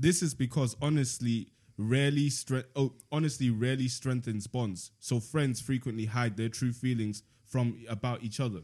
This 0.00 0.22
is 0.22 0.32
because 0.32 0.76
honestly 0.80 1.48
rarely 1.76 2.28
stre- 2.28 2.66
oh, 2.76 2.92
honestly 3.10 3.50
rarely 3.50 3.88
strengthens 3.88 4.46
bonds. 4.46 4.92
So 5.00 5.18
friends 5.18 5.60
frequently 5.60 6.04
hide 6.04 6.36
their 6.36 6.48
true 6.48 6.72
feelings 6.72 7.24
from 7.44 7.80
about 7.88 8.22
each 8.22 8.38
other. 8.38 8.60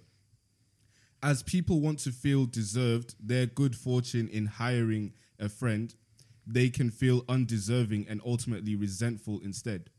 As 1.23 1.43
people 1.43 1.81
want 1.81 1.99
to 2.01 2.13
feel 2.13 2.47
deserved 2.47 3.17
their 3.19 3.47
good 3.47 3.75
fortune 3.75 4.29
in 4.29 4.47
hiring 4.47 5.13
a 5.41 5.49
friend, 5.49 5.93
they 6.47 6.71
can 6.71 6.91
feel 6.91 7.25
undeserving 7.29 8.07
and 8.09 8.21
ultimately 8.25 8.77
resentful 8.77 9.41
instead. 9.43 9.91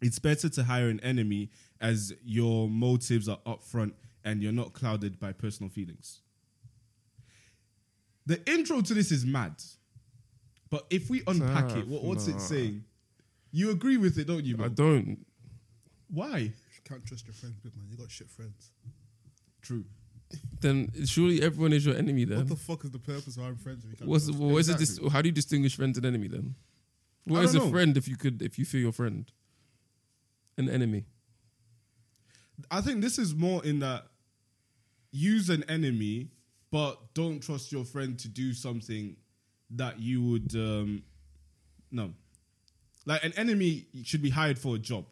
It's 0.00 0.18
better 0.18 0.48
to 0.48 0.64
hire 0.64 0.88
an 0.88 1.00
enemy 1.00 1.50
as 1.78 2.14
your 2.24 2.70
motives 2.70 3.28
are 3.28 3.40
upfront 3.44 3.92
and 4.24 4.42
you're 4.42 4.52
not 4.52 4.72
clouded 4.72 5.20
by 5.20 5.32
personal 5.32 5.68
feelings. 5.68 6.22
The 8.24 8.40
intro 8.50 8.80
to 8.80 8.94
this 8.94 9.12
is 9.12 9.26
mad. 9.26 9.60
But 10.70 10.86
if 10.90 11.10
we 11.10 11.22
unpack 11.26 11.76
it, 11.76 11.86
what, 11.88 12.04
what's 12.04 12.26
Nah. 12.28 12.36
it 12.36 12.40
saying? 12.40 12.84
You 13.52 13.70
agree 13.70 13.96
with 13.96 14.16
it, 14.18 14.26
don't 14.28 14.44
you, 14.44 14.56
I 14.62 14.68
don't. 14.68 15.26
Why? 16.08 16.38
You 16.38 16.52
can't 16.84 17.04
trust 17.04 17.26
your 17.26 17.34
friends, 17.34 17.56
big 17.62 17.76
man. 17.76 17.86
You 17.90 17.96
got 17.96 18.10
shit 18.10 18.30
friends. 18.30 18.70
True. 19.62 19.84
Then 20.60 20.90
surely 21.06 21.42
everyone 21.42 21.72
is 21.72 21.84
your 21.84 21.96
enemy 21.96 22.24
then. 22.24 22.38
What 22.38 22.48
the 22.48 22.56
fuck 22.56 22.84
is 22.84 22.90
the 22.92 22.98
purpose 23.00 23.36
of 23.36 23.42
having 23.42 23.56
friends 23.58 23.84
if 23.84 23.90
you 23.90 23.96
can't 23.96 24.08
What's 24.08 24.26
trust 24.26 24.38
what 24.38 24.56
is 24.58 24.68
it? 24.68 24.80
Exactly. 24.80 25.04
Dis- 25.04 25.12
how 25.12 25.22
do 25.22 25.28
you 25.28 25.32
distinguish 25.32 25.74
friends 25.74 25.96
and 25.98 26.06
enemy 26.06 26.28
then? 26.28 26.54
What 27.24 27.40
I 27.40 27.42
is 27.44 27.54
a 27.54 27.58
know. 27.58 27.70
friend 27.70 27.96
if 27.96 28.06
you 28.06 28.16
could 28.16 28.40
if 28.40 28.58
you 28.58 28.64
feel 28.64 28.80
your 28.80 28.92
friend? 28.92 29.30
An 30.56 30.68
enemy. 30.68 31.06
I 32.70 32.80
think 32.80 33.00
this 33.02 33.18
is 33.18 33.34
more 33.34 33.64
in 33.64 33.80
that 33.80 34.06
use 35.10 35.48
an 35.50 35.64
enemy, 35.68 36.28
but 36.70 37.12
don't 37.14 37.40
trust 37.40 37.72
your 37.72 37.84
friend 37.84 38.16
to 38.20 38.28
do 38.28 38.52
something 38.52 39.16
that 39.72 40.00
you 40.00 40.22
would 40.22 40.54
um 40.54 41.02
no. 41.90 42.12
Like 43.06 43.24
an 43.24 43.32
enemy 43.36 43.86
should 44.04 44.22
be 44.22 44.30
hired 44.30 44.58
for 44.58 44.76
a 44.76 44.78
job, 44.78 45.06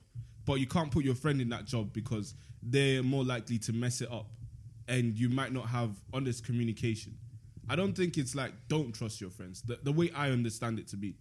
but 0.45 0.55
you 0.55 0.67
can't 0.67 0.91
put 0.91 1.05
your 1.05 1.15
friend 1.15 1.41
in 1.41 1.49
that 1.51 1.65
job 1.65 1.93
because 1.93 2.35
they're 2.63 3.03
more 3.03 3.25
likely 3.25 3.59
to 3.59 3.73
mess 3.73 4.01
it 4.01 4.13
up 4.13 4.27
and 4.89 5.19
you 5.19 5.29
might 5.29 5.53
not 5.53 5.69
have 5.69 5.91
honest 6.13 6.45
communication. 6.45 7.17
I 7.69 7.77
don't 7.77 7.95
think 7.95 8.17
it's 8.17 8.35
like 8.35 8.53
don't 8.69 8.93
trust 8.95 9.21
your 9.21 9.31
friends. 9.31 9.63
The, 9.63 9.79
the 9.83 9.93
way 9.93 10.11
I 10.15 10.31
understand 10.31 10.79
it 10.79 10.89
to 10.89 10.97
be. 10.97 11.17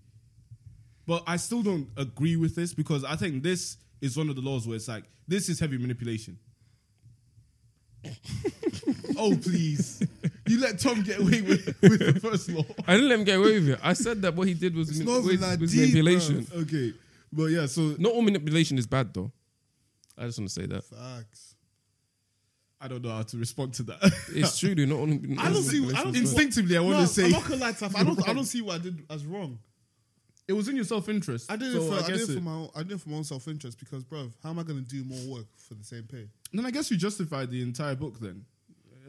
But 1.06 1.24
I 1.26 1.38
still 1.38 1.62
don't 1.62 1.88
agree 1.96 2.36
with 2.36 2.56
this 2.56 2.74
because 2.74 3.04
I 3.04 3.16
think 3.16 3.44
this 3.44 3.78
is 4.02 4.18
one 4.18 4.30
of 4.30 4.36
the 4.36 4.42
laws 4.42 4.68
where 4.68 4.76
it's 4.76 4.88
like 4.88 5.04
this 5.28 5.50
is 5.50 5.60
heavy 5.60 5.78
manipulation. 5.78 6.38
oh 9.18 9.38
please, 9.42 10.02
you 10.48 10.60
let 10.60 10.80
Tom 10.80 11.02
get 11.04 11.20
away 11.20 11.42
with, 11.42 11.66
with 11.82 12.00
the 12.14 12.20
first 12.22 12.50
law. 12.50 12.64
I 12.88 12.94
didn't 12.96 13.10
let 13.10 13.20
him 13.20 13.26
get 13.26 13.38
away 13.40 13.54
with 13.60 13.70
it. 13.70 13.80
I 13.84 13.94
said 13.94 14.22
that 14.24 14.36
what 14.36 14.48
he 14.48 14.54
did 14.54 14.76
was, 14.76 14.90
It's 14.90 15.00
mani- 15.00 15.12
not 15.12 15.24
was- 15.26 15.40
that 15.42 15.60
was 15.60 15.72
deep, 15.72 15.82
manipulation. 15.82 16.48
Okay, 16.56 16.94
but 17.32 17.46
yeah, 17.46 17.66
so 17.66 17.96
Not 17.98 18.14
all 18.14 18.22
manipulation 18.22 18.78
is 18.78 18.88
bad 18.88 19.14
though. 19.14 19.32
I 20.18 20.26
just 20.26 20.40
want 20.40 20.50
to 20.50 20.54
say 20.62 20.66
that 20.68 20.84
Facts. 20.84 21.56
I 22.80 22.88
don't 22.88 23.04
know 23.04 23.10
how 23.10 23.24
to 23.24 23.38
respond 23.38 23.74
to 23.76 23.84
that. 23.84 23.98
it's 24.36 24.60
true. 24.60 24.76
Dude, 24.76 24.90
not 24.90 25.00
all. 25.00 25.10
I 25.40 25.52
don't 25.52 25.64
see- 25.64 25.84
I 25.96 26.04
don't 26.04 26.14
see- 26.14 26.20
Instinctively, 26.20 26.78
I 26.78 26.82
want 26.82 26.94
no, 26.98 27.02
to 27.02 27.08
say 27.08 27.26
I'm 27.26 27.32
not 27.32 27.44
gonna 27.48 27.62
lie, 27.62 27.72
Taff. 27.72 27.96
I 27.96 28.04
don't. 28.04 28.30
I 28.30 28.34
don't 28.34 28.46
see 28.54 28.62
what 28.62 28.76
I 28.76 28.84
did 28.84 29.04
as 29.10 29.26
wrong. 29.26 29.58
it 30.48 30.54
was 30.54 30.68
in 30.70 30.76
your 30.76 30.86
self-interest. 30.86 31.52
I 31.52 31.56
did 31.56 31.74
so 31.74 31.82
it 31.82 31.88
for. 31.90 31.94
I, 31.96 32.08
did 32.08 32.18
guess 32.20 32.30
it 32.30 32.34
for 32.34 32.38
it- 32.38 32.44
my. 32.44 32.52
Own, 32.52 32.70
I 32.76 32.84
did 32.84 32.92
it 32.94 33.02
for 33.02 33.10
my 33.10 33.18
own 33.18 33.24
self 33.24 33.48
interest 33.48 33.80
because, 33.80 34.04
bruv, 34.04 34.32
how 34.44 34.52
am 34.52 34.60
I 34.60 34.64
gonna 34.64 34.82
do 34.82 35.04
more 35.04 35.38
work 35.38 35.46
for 35.58 35.74
the 35.74 35.84
same 35.84 36.04
pay? 36.04 36.28
Then 36.54 36.66
I 36.68 36.72
guess 36.72 36.92
you 36.92 36.98
justified 36.98 37.50
the 37.50 37.62
entire 37.64 37.96
book 37.96 38.20
then. 38.20 38.46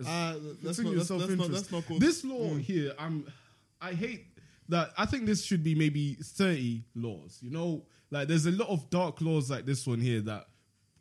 Uh, 0.07 0.39
that's 0.63 0.79
not. 0.79 0.95
That's, 0.95 1.09
that's 1.09 1.31
not. 1.31 1.51
That's 1.51 1.73
not 1.73 1.87
cool. 1.87 1.99
This 1.99 2.25
law 2.25 2.55
here, 2.55 2.93
I'm, 2.99 3.27
I 3.81 3.93
hate 3.93 4.27
that. 4.69 4.91
I 4.97 5.07
think 5.07 5.27
this 5.27 5.45
should 5.45 5.65
be 5.65 5.75
maybe 5.75 6.15
thirty 6.15 6.85
laws. 6.95 7.39
You 7.41 7.51
know, 7.51 7.85
like 8.11 8.29
there's 8.29 8.47
a 8.47 8.53
lot 8.53 8.69
of 8.69 8.89
dark 8.91 9.21
laws 9.21 9.51
like 9.51 9.67
this 9.67 9.87
one 9.87 10.01
here 10.01 10.21
that 10.23 10.47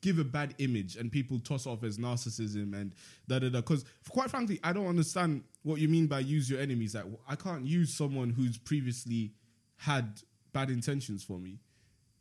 give 0.01 0.19
a 0.19 0.23
bad 0.23 0.53
image 0.59 0.95
and 0.95 1.11
people 1.11 1.39
toss 1.39 1.65
off 1.65 1.83
as 1.83 1.97
narcissism 1.97 2.73
and 2.73 2.93
da 3.27 3.39
da 3.39 3.49
da. 3.49 3.61
Because 3.61 3.83
quite 4.09 4.29
frankly, 4.29 4.59
I 4.63 4.71
don't 4.73 4.87
understand 4.87 5.43
what 5.63 5.79
you 5.79 5.87
mean 5.89 6.07
by 6.07 6.19
use 6.19 6.49
your 6.49 6.59
enemies. 6.61 6.95
Like 6.95 7.05
I 7.27 7.35
can't 7.35 7.65
use 7.65 7.93
someone 7.93 8.29
who's 8.29 8.57
previously 8.57 9.33
had 9.77 10.21
bad 10.53 10.69
intentions 10.69 11.23
for 11.23 11.37
me. 11.39 11.59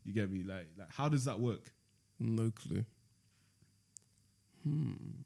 You 0.04 0.12
get 0.12 0.30
me? 0.30 0.42
Like, 0.42 0.68
like 0.78 0.92
how 0.92 1.08
does 1.08 1.24
that 1.24 1.38
work? 1.38 1.72
No 2.18 2.50
clue. 2.50 2.84
That- 4.64 5.25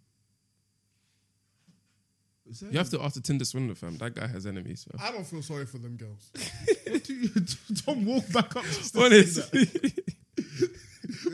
You 2.70 2.78
have 2.78 2.90
to 2.90 3.00
ask 3.02 3.14
the 3.14 3.20
Tinder 3.20 3.44
swindler 3.44 3.74
fam. 3.74 3.96
That 3.98 4.14
guy 4.14 4.26
has 4.26 4.46
enemies. 4.46 4.84
Fam. 4.90 5.00
I 5.06 5.12
don't 5.12 5.26
feel 5.26 5.42
sorry 5.42 5.66
for 5.66 5.78
them 5.78 5.96
girls. 5.96 6.30
What 6.90 7.04
do 7.04 7.14
you- 7.14 7.28
Tom 7.84 8.04
walk 8.06 8.30
back 8.32 8.56
up. 8.56 8.64
Just 8.64 8.94
to 8.94 8.98
say. 9.00 9.04
Honestly. 9.04 9.92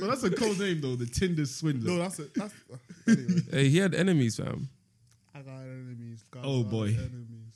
But 0.01 0.09
that's 0.09 0.25
a 0.25 0.31
cold 0.31 0.59
name 0.59 0.81
though, 0.81 0.97
the 0.97 1.07
Tinder 1.07 1.45
swindler. 1.47 1.91
No, 1.93 1.99
that's 1.99 2.19
it. 2.19 2.33
That's 2.35 2.53
uh, 2.73 2.77
anyway. 3.13 3.41
hey, 3.51 3.69
he 3.69 3.79
had 3.79 3.95
enemies, 3.95 4.37
fam. 4.37 4.69
I 5.35 5.41
got 5.41 5.61
enemies. 5.61 6.23
Got 6.31 6.45
Oh, 6.45 6.63
boy. 6.65 6.89
enemies. 6.89 7.55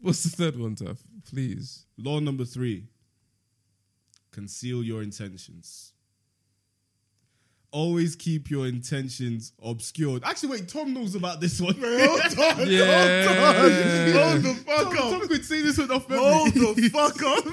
What's 0.00 0.22
the 0.24 0.30
third 0.30 0.58
one, 0.58 0.74
Taff? 0.74 0.98
Please. 1.28 1.84
Law 1.96 2.18
number 2.20 2.44
three: 2.44 2.84
conceal 4.32 4.82
your 4.82 5.02
intentions. 5.02 5.92
Always 7.72 8.16
keep 8.16 8.48
your 8.50 8.66
intentions 8.66 9.52
obscured. 9.62 10.22
Actually, 10.24 10.50
wait, 10.50 10.68
Tom 10.68 10.94
knows 10.94 11.14
about 11.14 11.40
this 11.40 11.60
one. 11.60 11.74
Hold 11.74 11.84
on. 12.60 12.70
Yeah. 12.70 13.26
Hold 14.30 14.42
the 14.42 14.54
fuck 14.64 14.84
Tom, 14.84 14.98
up. 15.14 15.20
Tom 15.20 15.28
could 15.28 15.44
say 15.44 15.60
this 15.60 15.76
with 15.76 15.90
off 15.90 16.08
memory. 16.08 16.24
Hold 16.32 16.76
the 16.76 16.88
fuck 16.92 17.22
up. 17.22 17.44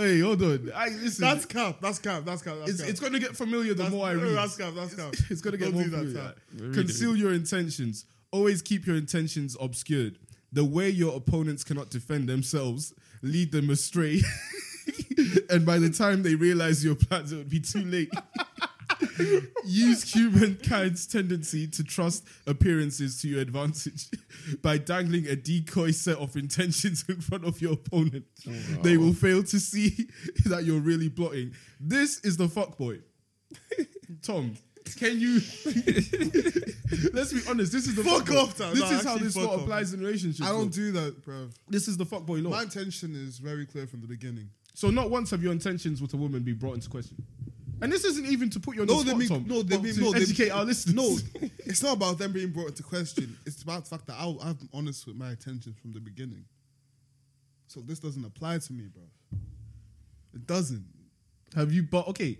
hey, 0.00 0.20
hold 0.20 0.42
on. 0.42 0.72
I, 0.74 0.88
listen, 0.88 1.22
That's 1.24 1.44
cap. 1.44 1.78
That's 1.82 1.98
cap. 1.98 2.22
That's 2.24 2.40
cap. 2.40 2.54
That's 2.60 2.70
it's, 2.70 2.80
cap. 2.80 2.88
it's 2.90 3.00
going 3.00 3.12
to 3.12 3.18
get 3.18 3.36
familiar 3.36 3.74
the 3.74 3.82
That's- 3.82 3.92
more 3.92 4.06
I 4.06 4.12
read. 4.12 4.36
That's 4.36 4.56
cap. 4.56 4.72
That's 4.74 4.94
cap. 4.94 5.12
It's 5.28 5.42
going 5.42 5.52
to 5.52 5.58
get 5.58 5.66
Don't 5.66 5.74
more 5.74 5.84
do 5.84 5.90
that, 5.90 5.96
familiar. 5.98 6.34
Sam. 6.56 6.66
Read 6.68 6.74
Conceal 6.74 7.16
your 7.16 7.32
intentions. 7.34 8.04
Always 8.30 8.62
keep 8.62 8.86
your 8.86 8.96
intentions 8.96 9.56
obscured. 9.60 10.18
The 10.52 10.64
way 10.64 10.88
your 10.88 11.14
opponents 11.16 11.62
cannot 11.64 11.90
defend 11.90 12.28
themselves, 12.28 12.94
lead 13.22 13.52
them 13.52 13.68
astray. 13.70 14.22
and 15.50 15.66
by 15.66 15.78
the 15.78 15.90
time 15.90 16.22
they 16.22 16.34
realize 16.36 16.84
your 16.84 16.94
plans, 16.94 17.32
it 17.32 17.36
would 17.36 17.50
be 17.50 17.60
too 17.60 17.84
late. 17.84 18.10
Use 19.64 20.12
humankind's 20.12 21.06
tendency 21.06 21.66
to 21.68 21.82
trust 21.84 22.24
appearances 22.46 23.20
to 23.22 23.28
your 23.28 23.40
advantage 23.40 24.08
by 24.62 24.78
dangling 24.78 25.26
a 25.26 25.36
decoy 25.36 25.90
set 25.90 26.18
of 26.18 26.36
intentions 26.36 27.04
in 27.08 27.20
front 27.20 27.44
of 27.44 27.60
your 27.60 27.72
opponent. 27.74 28.24
Oh, 28.48 28.52
they 28.82 28.96
will 28.96 29.14
fail 29.14 29.42
to 29.44 29.58
see 29.60 30.08
that 30.46 30.64
you're 30.64 30.80
really 30.80 31.08
plotting. 31.08 31.52
This 31.80 32.20
is 32.20 32.36
the 32.36 32.46
fuckboy. 32.46 33.02
Tom, 34.22 34.56
can 34.98 35.18
you? 35.18 35.40
Let's 37.12 37.32
be 37.32 37.40
honest. 37.48 37.72
This 37.72 37.86
is 37.88 37.94
the 37.96 38.04
Fuck 38.04 38.26
fuckboy. 38.26 38.42
off. 38.42 38.56
This 38.56 38.78
No, 38.80 38.90
is 38.90 39.04
how 39.04 39.18
this 39.18 39.34
fuck 39.34 39.44
law 39.44 39.54
off. 39.56 39.62
applies 39.62 39.92
in 39.92 40.00
relationships. 40.00 40.46
I 40.48 40.52
don't 40.52 40.64
though. 40.66 40.68
do 40.76 40.92
that, 40.92 41.24
bro. 41.24 41.48
This 41.68 41.88
is 41.88 41.96
the 41.96 42.06
fuckboy 42.06 42.42
law. 42.42 42.50
My 42.50 42.62
intention 42.62 43.14
is 43.16 43.38
very 43.38 43.66
clear 43.66 43.86
from 43.86 44.00
the 44.00 44.06
beginning. 44.06 44.50
So 44.74 44.90
not 44.90 45.10
once 45.10 45.30
have 45.30 45.42
your 45.42 45.52
intentions 45.52 46.02
with 46.02 46.12
a 46.14 46.16
woman 46.18 46.42
be 46.42 46.52
brought 46.52 46.74
into 46.74 46.90
question. 46.90 47.16
And 47.82 47.92
this 47.92 48.04
isn't 48.04 48.26
even 48.26 48.48
to 48.50 48.60
put 48.60 48.74
you 48.74 48.82
on 48.82 48.86
No, 48.88 49.02
the 49.02 49.10
spot, 49.10 49.18
mean 49.18 49.28
Tom, 49.28 49.44
no, 49.46 49.62
they 49.62 49.76
but 49.76 49.84
mean 49.84 49.94
to 49.94 50.00
no, 50.00 50.12
they- 50.12 50.22
educate 50.22 50.50
our 50.50 50.64
listeners. 50.64 50.94
No, 50.94 51.18
it's 51.58 51.82
not 51.82 51.96
about 51.96 52.18
them 52.18 52.32
being 52.32 52.50
brought 52.50 52.68
into 52.68 52.82
question. 52.82 53.36
It's 53.44 53.62
about 53.62 53.84
the 53.84 53.90
fact 53.90 54.06
that 54.06 54.14
I, 54.18 54.34
I'm 54.42 54.58
honest 54.72 55.06
with 55.06 55.16
my 55.16 55.30
intentions 55.30 55.76
from 55.78 55.92
the 55.92 56.00
beginning. 56.00 56.44
So 57.68 57.80
this 57.80 57.98
doesn't 57.98 58.24
apply 58.24 58.58
to 58.58 58.72
me, 58.72 58.84
bro. 58.92 59.02
It 60.34 60.46
doesn't. 60.46 60.86
have 61.54 61.72
you? 61.72 61.82
But 61.82 62.08
okay, 62.08 62.38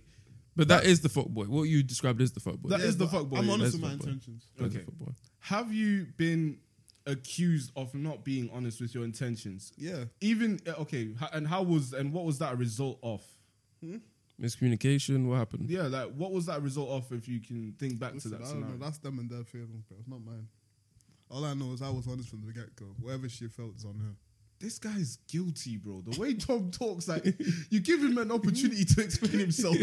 But 0.55 0.69
that 0.69 0.85
is 0.85 1.01
the 1.01 1.09
fuckboy. 1.09 1.49
What 1.49 1.65
you 1.65 1.83
described 1.83 2.21
is 2.23 2.33
the 2.33 2.41
fuckboy. 2.41 2.69
That 2.71 2.81
is 2.81 2.97
the 2.97 3.05
but 3.07 3.13
fuck 3.13 3.27
boy, 3.29 3.37
I'm 3.39 3.47
yeah, 3.47 3.53
honest 3.53 3.73
that's 3.73 3.83
with 3.83 3.83
my 3.83 3.97
fuck 3.99 4.07
intentions. 4.07 4.47
That's 4.57 4.73
the 4.75 4.81
Okay. 4.81 4.91
fuckboy. 4.91 5.15
have 5.41 5.73
you 5.73 6.07
been 6.17 6.59
accused 7.07 7.71
of 7.77 7.95
not 7.95 8.25
being 8.25 8.49
honest 8.55 8.81
with 8.81 8.95
your 8.95 9.05
intentions? 9.05 9.73
Yeah. 9.77 10.05
Even 10.21 10.61
uh, 10.67 10.73
okay, 10.83 11.09
h- 11.21 11.29
and 11.35 11.47
how 11.47 11.63
was 11.63 11.93
and 11.93 12.13
what 12.13 12.25
was 12.25 12.39
that 12.39 12.53
a 12.55 12.57
result 12.57 12.99
of? 13.03 13.23
Miscommunication. 14.41 15.27
What 15.27 15.37
happened? 15.37 15.71
Yeah, 15.71 15.83
like 15.83 16.13
what 16.15 16.33
was 16.33 16.47
that 16.47 16.63
result 16.63 16.91
of? 16.91 17.13
If 17.13 17.29
you 17.29 17.41
can 17.41 17.75
think 17.79 17.99
back 17.99 18.15
Listen, 18.15 18.33
to 18.33 18.39
that 18.39 18.47
I 18.47 18.51
don't 18.51 18.61
know. 18.69 18.85
That's 18.85 18.99
them 18.99 19.19
and 19.19 19.31
their 19.31 19.45
feelings, 19.45 19.85
bro. 19.85 19.97
It's 19.99 20.09
not 20.09 20.21
mine. 20.25 20.49
All 21.31 21.45
I 21.45 21.55
know 21.55 21.73
is 21.73 21.83
I 21.83 21.91
was 21.91 22.07
honest 22.07 22.29
from 22.29 22.45
the 22.45 22.53
get 22.53 22.77
go. 22.77 22.87
Whatever 23.01 23.29
she 23.29 23.49
felt 23.49 23.77
is 23.77 23.85
on 23.85 23.95
her. 23.95 24.15
this 24.61 24.79
guy's 24.79 25.19
guilty, 25.29 25.77
bro. 25.77 26.03
The 26.03 26.21
way 26.21 26.35
Tom 26.35 26.71
talks, 26.73 27.09
like 27.09 27.25
you 27.71 27.81
give 27.81 28.01
him 28.01 28.19
an 28.19 28.31
opportunity 28.31 28.85
to 28.85 29.03
explain 29.03 29.39
himself, 29.39 29.77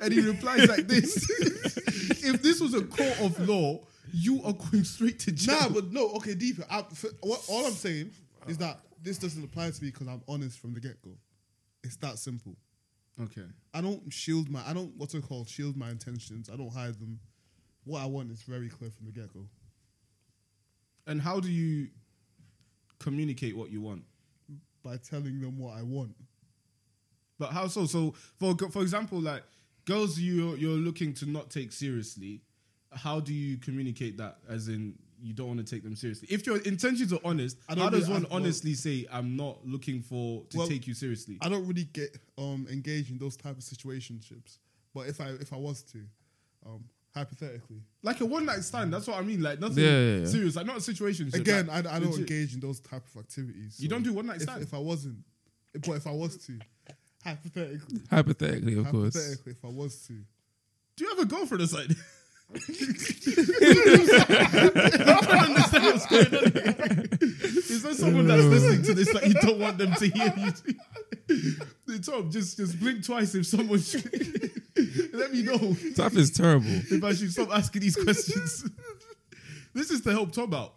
and 0.00 0.12
he 0.12 0.20
replies 0.20 0.68
like 0.68 0.88
this. 0.88 1.16
if 2.24 2.42
this 2.42 2.60
was 2.60 2.74
a 2.74 2.82
court 2.82 3.20
of 3.20 3.48
law, 3.48 3.80
you 4.12 4.42
are 4.44 4.52
going 4.52 4.84
straight 4.84 5.18
to 5.20 5.32
jail. 5.32 5.60
Nah, 5.60 5.68
but 5.68 5.92
no. 5.92 6.10
Okay, 6.16 6.34
deeper. 6.34 6.64
I, 6.68 6.82
for, 6.82 7.08
what, 7.22 7.42
all 7.48 7.66
I'm 7.66 7.72
saying 7.72 8.10
is 8.48 8.58
that 8.58 8.80
this 9.00 9.18
doesn't 9.18 9.42
apply 9.42 9.70
to 9.70 9.82
me 9.82 9.90
because 9.90 10.08
I'm 10.08 10.22
honest 10.28 10.58
from 10.58 10.74
the 10.74 10.80
get 10.80 11.00
go. 11.02 11.12
It's 11.82 11.96
that 11.96 12.18
simple. 12.18 12.56
Okay. 13.20 13.46
I 13.74 13.80
don't 13.80 14.12
shield 14.12 14.50
my. 14.50 14.60
I 14.66 14.72
don't 14.72 14.92
what's 14.96 15.14
it 15.14 15.26
called? 15.26 15.48
Shield 15.48 15.76
my 15.76 15.90
intentions. 15.90 16.48
I 16.52 16.56
don't 16.56 16.72
hide 16.72 16.98
them. 16.98 17.20
What 17.84 18.02
I 18.02 18.06
want 18.06 18.30
is 18.30 18.42
very 18.42 18.68
clear 18.68 18.90
from 18.90 19.06
the 19.06 19.12
get 19.12 19.32
go. 19.32 19.46
And 21.06 21.20
how 21.20 21.40
do 21.40 21.50
you 21.50 21.88
communicate 22.98 23.56
what 23.56 23.70
you 23.70 23.80
want? 23.80 24.04
By 24.84 24.96
telling 24.96 25.40
them 25.40 25.58
what 25.58 25.76
I 25.76 25.82
want. 25.82 26.14
But 27.38 27.50
how 27.50 27.66
so? 27.66 27.86
So 27.86 28.14
for 28.38 28.54
for 28.70 28.82
example, 28.82 29.20
like 29.20 29.42
girls 29.84 30.18
you 30.18 30.54
you're 30.56 30.70
looking 30.78 31.12
to 31.14 31.26
not 31.26 31.50
take 31.50 31.72
seriously, 31.72 32.42
how 32.92 33.20
do 33.20 33.34
you 33.34 33.58
communicate 33.58 34.16
that? 34.18 34.38
As 34.48 34.68
in, 34.68 34.94
you 35.22 35.32
don't 35.32 35.46
want 35.46 35.64
to 35.66 35.74
take 35.74 35.82
them 35.84 35.94
seriously. 35.94 36.28
If 36.30 36.46
your 36.46 36.58
intentions 36.58 37.12
are 37.12 37.20
honest, 37.24 37.56
I 37.68 37.74
don't 37.74 37.84
how 37.84 37.90
does 37.90 38.02
really- 38.02 38.12
one 38.14 38.26
I- 38.26 38.28
well- 38.28 38.42
honestly 38.42 38.74
say 38.74 39.06
I'm 39.10 39.36
not 39.36 39.64
looking 39.66 40.02
for 40.02 40.44
to 40.50 40.58
Well, 40.58 40.68
take 40.68 40.86
you 40.86 40.94
seriously? 40.94 41.38
I 41.40 41.48
don't 41.48 41.66
really 41.66 41.84
get 41.84 42.16
um 42.38 42.66
engaged 42.70 43.10
in 43.10 43.18
those 43.18 43.36
type 43.36 43.56
of 43.56 43.62
situationships. 43.64 44.58
But 44.94 45.08
if 45.08 45.20
I 45.20 45.28
if 45.30 45.52
I 45.52 45.56
was 45.56 45.82
to, 45.92 45.98
um, 46.66 46.84
hypothetically, 47.14 47.82
like 48.02 48.20
a 48.20 48.26
one 48.26 48.44
night 48.46 48.62
stand. 48.64 48.92
That's 48.92 49.06
what 49.06 49.18
I 49.18 49.22
mean. 49.22 49.40
Like 49.42 49.60
nothing 49.60 49.84
Yeah, 49.84 49.90
yeah, 49.90 50.16
yeah. 50.20 50.26
serious. 50.26 50.56
Like 50.56 50.66
not 50.66 50.76
a 50.78 50.80
situation. 50.80 51.30
again, 51.32 51.66
like, 51.68 51.86
I, 51.86 51.96
I 51.96 51.98
don't 52.00 52.10
legit. 52.10 52.30
engage 52.30 52.54
in 52.54 52.60
those 52.60 52.80
type 52.80 53.04
of 53.14 53.20
activities. 53.20 53.78
You 53.80 53.88
don't 53.88 54.02
do 54.02 54.12
one 54.12 54.26
night 54.26 54.36
if, 54.36 54.42
stand. 54.42 54.62
If 54.62 54.74
I 54.74 54.78
wasn't, 54.78 55.18
but 55.72 55.90
if 55.92 56.06
I 56.06 56.10
was 56.12 56.36
to, 56.46 56.58
hypothetically, 57.24 58.00
Hypothetically, 58.10 58.74
of 58.78 58.88
course. 58.88 59.14
hypothetically, 59.14 59.52
if 59.52 59.64
I 59.64 59.68
was 59.68 59.96
to, 60.08 60.12
Do 60.96 61.04
you 61.04 61.10
have 61.10 61.18
a 61.20 61.24
girlfriend 61.26 61.62
aside? 61.62 61.94
I 62.54 62.58
don't 65.22 65.56
understand 65.56 65.84
what's 65.84 66.06
going 66.06 66.34
on 66.34 66.52
here. 66.52 66.74
Is 67.20 67.82
there 67.82 67.94
someone 67.94 68.26
that's 68.26 68.42
listening 68.44 68.82
to 68.84 68.94
this 68.94 69.12
that 69.12 69.26
you 69.26 69.34
don't 69.34 69.58
want 69.58 69.76
them 69.78 69.92
to 69.94 70.06
hear 70.08 70.32
you? 70.36 70.52
Tom, 72.00 72.30
just 72.30 72.56
just 72.56 72.78
blink 72.80 73.04
twice 73.04 73.34
if 73.34 73.46
someone 73.46 73.80
should. 73.80 74.50
Let 75.14 75.32
me 75.32 75.42
know 75.42 75.74
Stuff 75.92 76.16
is 76.16 76.30
terrible. 76.30 76.66
if 76.68 77.04
I 77.04 77.12
should 77.14 77.32
stop 77.32 77.50
asking 77.54 77.82
these 77.82 77.96
questions. 77.96 78.68
this 79.74 79.90
is 79.90 80.00
to 80.02 80.10
help 80.10 80.32
Tom 80.32 80.54
out. 80.54 80.76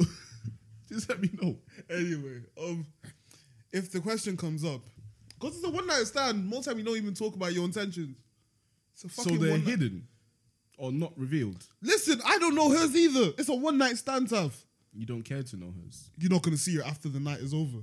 Just 0.90 1.10
let 1.10 1.20
me 1.22 1.30
know. 1.42 1.58
anyway, 1.90 2.42
um, 2.62 2.86
if 3.74 3.92
the 3.92 4.00
question 4.00 4.38
comes 4.38 4.64
up, 4.64 4.82
because 5.40 5.56
it's 5.56 5.66
a 5.66 5.70
one 5.70 5.88
night 5.88 6.06
stand, 6.06 6.46
most 6.48 6.66
time 6.66 6.78
you 6.78 6.86
don't 6.86 6.98
even 6.98 7.14
talk 7.16 7.36
about 7.36 7.54
your 7.54 7.66
intentions. 7.66 8.16
It's 8.94 9.04
a 9.04 9.10
So 9.10 9.24
fucking 9.24 9.40
they're 9.42 9.52
one-night- 9.52 9.68
hidden 9.70 10.08
or 10.78 10.92
not 10.92 11.14
revealed. 11.18 11.66
Listen, 11.82 12.22
I 12.26 12.38
don't 12.38 12.56
know 12.56 12.70
hers 12.72 12.96
either. 12.96 13.34
It's 13.38 13.50
a 13.50 13.56
one 13.56 13.78
night 13.78 13.98
stand, 13.98 14.30
Tav. 14.30 14.56
You 14.94 15.06
don't 15.06 15.24
care 15.24 15.44
to 15.44 15.58
know 15.58 15.74
hers. 15.84 16.10
You're 16.18 16.32
not 16.32 16.42
gonna 16.42 16.58
see 16.58 16.76
her 16.78 16.84
after 16.84 17.10
the 17.10 17.20
night 17.20 17.40
is 17.40 17.54
over. 17.54 17.80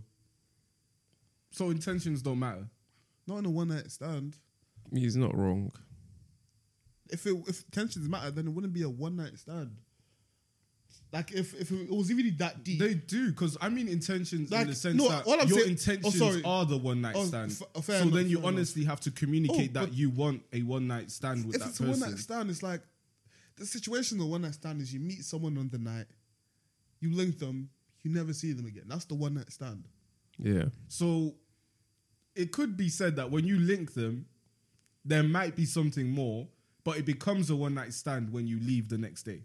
So 1.51 1.71
intentions 1.71 2.23
don't 2.23 2.39
matter. 2.39 2.69
Not 3.27 3.39
in 3.39 3.47
a 3.47 3.51
one 3.51 3.69
night 3.69 3.91
stand. 3.91 4.37
He's 4.93 5.17
not 5.17 5.37
wrong. 5.37 5.71
If 7.11 7.27
it 7.27 7.37
if 7.47 7.71
tensions 7.71 8.09
matter, 8.09 8.31
then 8.31 8.47
it 8.47 8.51
wouldn't 8.51 8.73
be 8.73 8.83
a 8.83 8.89
one 8.89 9.17
night 9.17 9.39
stand. 9.39 9.77
Like 11.13 11.31
if 11.33 11.53
if 11.61 11.71
it 11.71 11.91
was 11.91 12.11
really 12.13 12.31
that 12.31 12.65
deep. 12.65 12.79
They 12.81 12.95
do 12.95 13.31
because 13.31 13.59
I 13.61 13.69
mean 13.69 13.87
intentions 13.87 14.51
Like, 14.51 14.63
in 14.63 14.69
the 14.69 14.75
sense 14.75 14.97
no, 14.97 15.11
that 15.11 15.27
all 15.27 15.35
I'm 15.41 15.47
your 15.47 15.59
saying- 15.59 15.69
oh, 15.69 15.71
intentions 15.71 16.07
oh, 16.23 16.31
sorry. 16.31 16.43
are 16.43 16.65
the 16.65 16.79
one 16.79 17.03
night 17.03 17.15
Oh, 17.19 17.25
stand. 17.27 17.51
f- 17.53 17.63
oh, 17.75 17.81
fair 17.83 17.97
so 17.99 18.03
enough, 18.05 18.15
then 18.15 18.29
you 18.31 18.37
fair 18.39 18.45
enough. 18.49 18.57
honestly 18.59 18.85
have 18.85 19.01
to 19.01 19.11
communicate 19.11 19.71
Oh, 19.71 19.81
that 19.81 19.89
but- 19.91 19.95
you 19.95 20.09
want 20.09 20.43
a 20.55 20.63
one 20.63 20.87
night 20.87 21.11
stand 21.11 21.45
with 21.45 21.57
if 21.57 21.61
that 21.63 21.69
it's 21.69 21.81
a 21.81 21.83
one 21.83 21.93
person. 21.95 22.11
night 22.11 22.19
stand, 22.19 22.49
it's 22.51 22.63
like 22.63 22.81
the 23.57 23.67
situation 23.67 24.19
of 24.23 24.27
one 24.29 24.41
night 24.43 24.55
stand 24.55 24.81
is 24.81 24.93
you 24.95 25.01
meet 25.01 25.23
someone 25.25 25.59
on 25.59 25.69
the 25.69 25.77
night, 25.79 26.07
you 27.01 27.13
link 27.15 27.39
them, 27.39 27.69
you 28.03 28.11
never 28.11 28.33
see 28.33 28.53
them 28.55 28.65
again. 28.67 28.85
That's 28.87 29.05
the 29.05 29.15
one 29.15 29.35
night 29.35 29.53
stand. 29.53 29.85
Yeah. 30.39 30.65
So 30.89 31.35
it 32.35 32.53
could 32.53 32.75
be 32.79 32.89
said 32.89 33.17
that 33.17 33.31
when 33.31 33.47
you 33.47 33.59
link 33.61 33.93
them, 33.93 34.25
there 35.05 35.23
might 35.23 35.57
be 35.57 35.67
something 35.67 36.09
more, 36.09 36.49
but 36.85 36.97
it 36.97 37.05
becomes 37.05 37.51
a 37.51 37.57
one 37.57 37.75
night 37.75 37.93
stand 37.93 38.33
when 38.33 38.47
you 38.47 38.59
leave 38.61 38.89
the 38.89 38.97
next 38.97 39.25
day. 39.25 39.45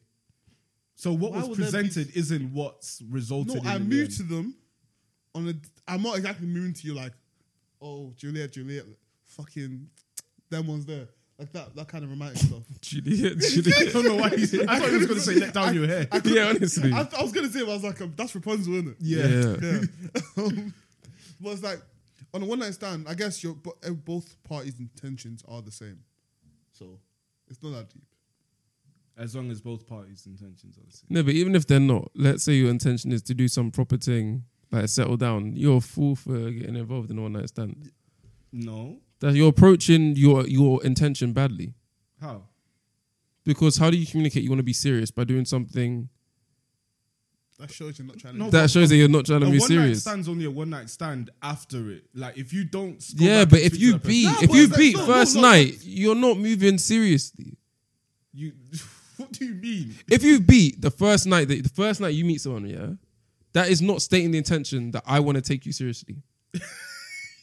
So 0.99 1.13
what 1.13 1.31
Why 1.31 1.37
was 1.39 1.49
would 1.49 1.57
there 1.59 1.83
be- 1.83 1.87
presented 1.89 2.17
isn't 2.17 2.51
what's 2.53 3.01
resulted 3.09 3.55
No, 3.55 3.61
in. 3.61 3.67
I 3.67 3.77
the 3.77 3.83
moved 3.85 4.11
end. 4.11 4.11
to 4.17 4.23
them 4.23 4.55
on 5.35 5.47
a. 5.49 5.53
I'm 5.91 6.01
not 6.01 6.17
exactly 6.17 6.47
moving 6.47 6.73
to 6.73 6.87
you 6.87 6.95
like, 6.95 7.13
oh 7.81 8.13
Juliet, 8.17 8.51
Juliet, 8.51 8.83
fucking, 9.25 9.87
them 10.49 10.65
ones 10.67 10.85
there, 10.87 11.07
like 11.37 11.51
that, 11.53 11.75
that 11.75 11.87
kind 11.87 12.03
of 12.03 12.09
romantic 12.09 12.39
stuff. 12.39 12.63
Juliet, 12.81 13.33
I 13.33 13.47
Juliet. 13.47 13.93
don't 13.93 14.05
know 14.05 14.15
why. 14.15 14.29
He, 14.29 14.43
I 14.67 14.79
thought 14.79 14.89
he 14.89 14.97
was 14.97 15.05
going 15.05 15.19
to 15.19 15.25
say 15.25 15.35
let 15.35 15.53
down 15.53 15.75
your 15.75 15.85
hair. 15.85 16.07
yeah, 16.25 16.47
honestly. 16.49 16.91
I, 16.91 17.07
I 17.15 17.21
was 17.21 17.31
gonna 17.31 17.49
say, 17.49 17.59
but 17.61 17.69
I 17.69 17.73
was 17.75 17.83
like, 17.83 18.01
um, 18.01 18.13
that's 18.17 18.33
Rapunzel, 18.33 18.73
isn't 18.73 18.87
it? 18.89 18.97
yeah. 18.99 19.27
yeah. 19.27 19.81
Yeah. 20.35 20.43
um, 20.43 20.73
but 21.39 21.51
it's 21.51 21.61
like 21.63 21.79
on 22.33 22.41
a 22.41 22.45
one 22.45 22.57
night 22.57 22.73
stand, 22.73 23.07
I 23.07 23.13
guess 23.13 23.43
your 23.43 23.53
bo- 23.53 23.77
uh, 23.85 23.91
both 23.91 24.35
parties' 24.43 24.79
intentions 24.79 25.43
are 25.47 25.61
the 25.61 25.71
same, 25.71 25.99
so 26.73 26.97
it's 27.49 27.61
not 27.61 27.73
that 27.73 27.89
deep. 27.93 28.03
As 29.17 29.35
long 29.35 29.49
as 29.49 29.61
both 29.61 29.87
parties' 29.87 30.27
intentions 30.27 30.77
are 30.77 30.85
the 30.85 30.91
same. 30.91 31.07
No, 31.09 31.23
but 31.23 31.33
even 31.33 31.55
if 31.55 31.65
they're 31.65 31.79
not, 31.79 32.11
let's 32.15 32.43
say 32.43 32.53
your 32.53 32.69
intention 32.69 33.11
is 33.11 33.23
to 33.23 33.33
do 33.33 33.47
some 33.47 33.71
proper 33.71 33.97
thing, 33.97 34.43
like 34.71 34.87
settle 34.89 35.17
down, 35.17 35.55
you're 35.55 35.77
a 35.77 35.81
fool 35.81 36.15
for 36.15 36.51
getting 36.51 36.75
involved 36.75 37.09
in 37.09 37.17
a 37.17 37.21
one 37.23 37.33
night 37.33 37.49
stand. 37.49 37.91
No. 38.51 38.97
That 39.19 39.33
you're 39.33 39.49
approaching 39.49 40.15
your 40.15 40.45
your 40.47 40.83
intention 40.85 41.33
badly. 41.33 41.73
How? 42.21 42.43
Because 43.43 43.77
how 43.77 43.89
do 43.89 43.97
you 43.97 44.05
communicate 44.05 44.43
you 44.43 44.49
want 44.49 44.59
to 44.59 44.63
be 44.63 44.73
serious 44.73 45.09
by 45.09 45.23
doing 45.23 45.45
something 45.45 46.09
That 47.59 47.71
shows 47.71 47.97
you're 47.97 48.05
not 48.07 48.19
trying 48.19 48.33
to. 48.35 48.39
No, 48.39 48.49
that 48.51 48.69
shows 48.69 48.89
that 48.89 48.97
you're 48.97 49.07
not 49.09 49.25
trying 49.25 49.39
to 49.41 49.47
a 49.47 49.49
be 49.51 49.57
one 49.57 49.75
night 49.75 49.97
stand's 49.97 50.29
only 50.29 50.45
a 50.45 50.51
one 50.51 50.69
night 50.69 50.89
stand 50.91 51.31
after 51.41 51.89
it. 51.89 52.03
Like 52.13 52.37
if 52.37 52.53
you 52.53 52.65
don't. 52.65 53.03
Yeah, 53.15 53.45
but 53.45 53.59
if 53.61 53.79
you 53.79 53.93
that 53.93 54.03
person- 54.03 54.09
beat 54.11 54.25
Nah, 54.25 54.41
if 54.43 54.53
you 54.53 54.63
it's 54.63 54.71
like- 54.71 54.77
beat 54.79 54.95
no, 54.95 55.01
no, 55.07 55.13
first 55.13 55.35
no, 55.35 55.41
night, 55.41 55.77
you're 55.81 56.13
not 56.15 56.37
moving 56.37 56.77
seriously. 56.77 57.57
you, 58.33 58.51
what 59.17 59.31
do 59.31 59.45
you 59.45 59.53
mean? 59.55 59.95
If 60.09 60.23
you 60.23 60.39
beat 60.39 60.81
the 60.81 60.91
first 60.91 61.25
night 61.27 61.47
that 61.49 61.63
the 61.63 61.69
first 61.69 61.99
night 62.01 62.09
you 62.15 62.25
meet 62.25 62.41
someone, 62.41 62.67
yeah, 62.67 62.87
that 63.53 63.69
is 63.69 63.81
not 63.81 64.01
stating 64.01 64.31
the 64.31 64.37
intention 64.37 64.91
that 64.91 65.03
I 65.05 65.19
want 65.19 65.35
to 65.37 65.41
take 65.41 65.65
you 65.65 65.71
seriously. 65.71 66.17